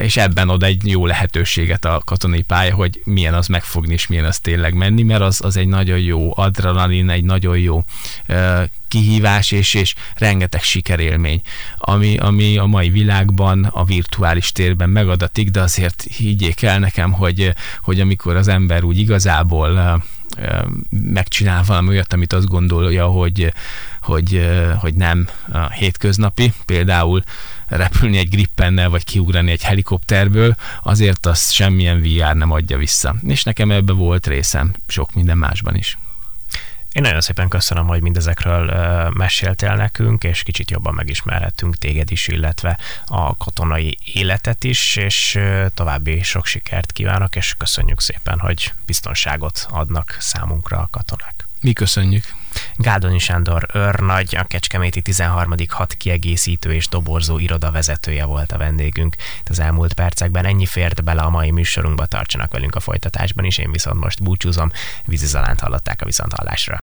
és 0.00 0.16
ebben 0.16 0.48
ad 0.48 0.62
egy 0.62 0.90
jó 0.90 1.06
lehetőséget 1.06 1.84
a 1.84 2.02
katonai 2.04 2.42
pálya, 2.42 2.74
hogy 2.74 3.00
milyen 3.04 3.34
az 3.34 3.46
megfogni, 3.46 3.92
és 3.92 4.06
milyen 4.06 4.24
az 4.24 4.38
tényleg 4.38 4.74
menni, 4.74 5.02
mert 5.02 5.22
az, 5.22 5.40
az 5.44 5.56
egy 5.56 5.68
nagyon 5.68 5.98
jó 5.98 6.32
adrenalin, 6.36 7.10
egy 7.10 7.24
nagyon 7.24 7.58
jó 7.58 7.84
kihívás 8.94 9.50
és, 9.50 9.74
és 9.74 9.94
rengeteg 10.16 10.62
sikerélmény, 10.62 11.40
ami, 11.78 12.16
ami 12.16 12.56
a 12.56 12.66
mai 12.66 12.90
világban, 12.90 13.64
a 13.64 13.84
virtuális 13.84 14.52
térben 14.52 14.90
megadatik, 14.90 15.50
de 15.50 15.60
azért 15.60 16.06
higgyék 16.16 16.62
el 16.62 16.78
nekem, 16.78 17.12
hogy, 17.12 17.54
hogy 17.82 18.00
amikor 18.00 18.36
az 18.36 18.48
ember 18.48 18.84
úgy 18.84 18.98
igazából 18.98 20.02
megcsinál 20.90 21.62
valami 21.66 21.88
olyat, 21.88 22.12
amit 22.12 22.32
azt 22.32 22.48
gondolja, 22.48 23.06
hogy, 23.06 23.52
hogy, 24.00 24.50
hogy 24.78 24.94
nem 24.94 25.28
hétköznapi, 25.78 26.52
például 26.66 27.22
repülni 27.66 28.18
egy 28.18 28.28
grippennel, 28.28 28.88
vagy 28.88 29.04
kiugrani 29.04 29.50
egy 29.50 29.62
helikopterből, 29.62 30.56
azért 30.82 31.26
azt 31.26 31.52
semmilyen 31.52 32.00
VR 32.00 32.34
nem 32.34 32.50
adja 32.50 32.78
vissza. 32.78 33.14
És 33.26 33.42
nekem 33.42 33.70
ebbe 33.70 33.92
volt 33.92 34.26
részem, 34.26 34.74
sok 34.86 35.14
minden 35.14 35.38
másban 35.38 35.76
is. 35.76 35.98
Én 36.94 37.02
nagyon 37.02 37.20
szépen 37.20 37.48
köszönöm, 37.48 37.86
hogy 37.86 38.02
mindezekről 38.02 38.64
meséltél 39.10 39.74
nekünk, 39.74 40.24
és 40.24 40.42
kicsit 40.42 40.70
jobban 40.70 40.94
megismerhettünk 40.94 41.76
téged 41.76 42.10
is, 42.10 42.28
illetve 42.28 42.78
a 43.06 43.36
katonai 43.36 43.98
életet 44.04 44.64
is, 44.64 44.96
és 44.96 45.38
további 45.74 46.22
sok 46.22 46.46
sikert 46.46 46.92
kívánok, 46.92 47.36
és 47.36 47.54
köszönjük 47.58 48.00
szépen, 48.00 48.38
hogy 48.38 48.72
biztonságot 48.86 49.66
adnak 49.70 50.16
számunkra 50.20 50.78
a 50.78 50.88
katonák. 50.90 51.46
Mi 51.60 51.72
köszönjük. 51.72 52.43
Gáldonyi 52.76 53.18
Sándor 53.18 53.66
őrnagy, 53.72 54.36
a 54.36 54.44
Kecskeméti 54.44 55.00
13. 55.00 55.54
hat 55.68 55.94
kiegészítő 55.94 56.72
és 56.72 56.88
doborzó 56.88 57.38
iroda 57.38 57.70
vezetője 57.70 58.24
volt 58.24 58.52
a 58.52 58.58
vendégünk. 58.58 59.16
Itt 59.40 59.48
az 59.48 59.58
elmúlt 59.58 59.92
percekben 59.92 60.44
ennyi 60.44 60.66
fért 60.66 61.04
bele 61.04 61.22
a 61.22 61.30
mai 61.30 61.50
műsorunkba, 61.50 62.06
tartsanak 62.06 62.52
velünk 62.52 62.74
a 62.74 62.80
folytatásban 62.80 63.44
is, 63.44 63.58
én 63.58 63.70
viszont 63.70 64.00
most 64.00 64.22
búcsúzom, 64.22 64.70
Vízi 65.04 65.26
Zalánt 65.26 65.60
hallották 65.60 66.02
a 66.02 66.04
viszonthallásra. 66.04 66.78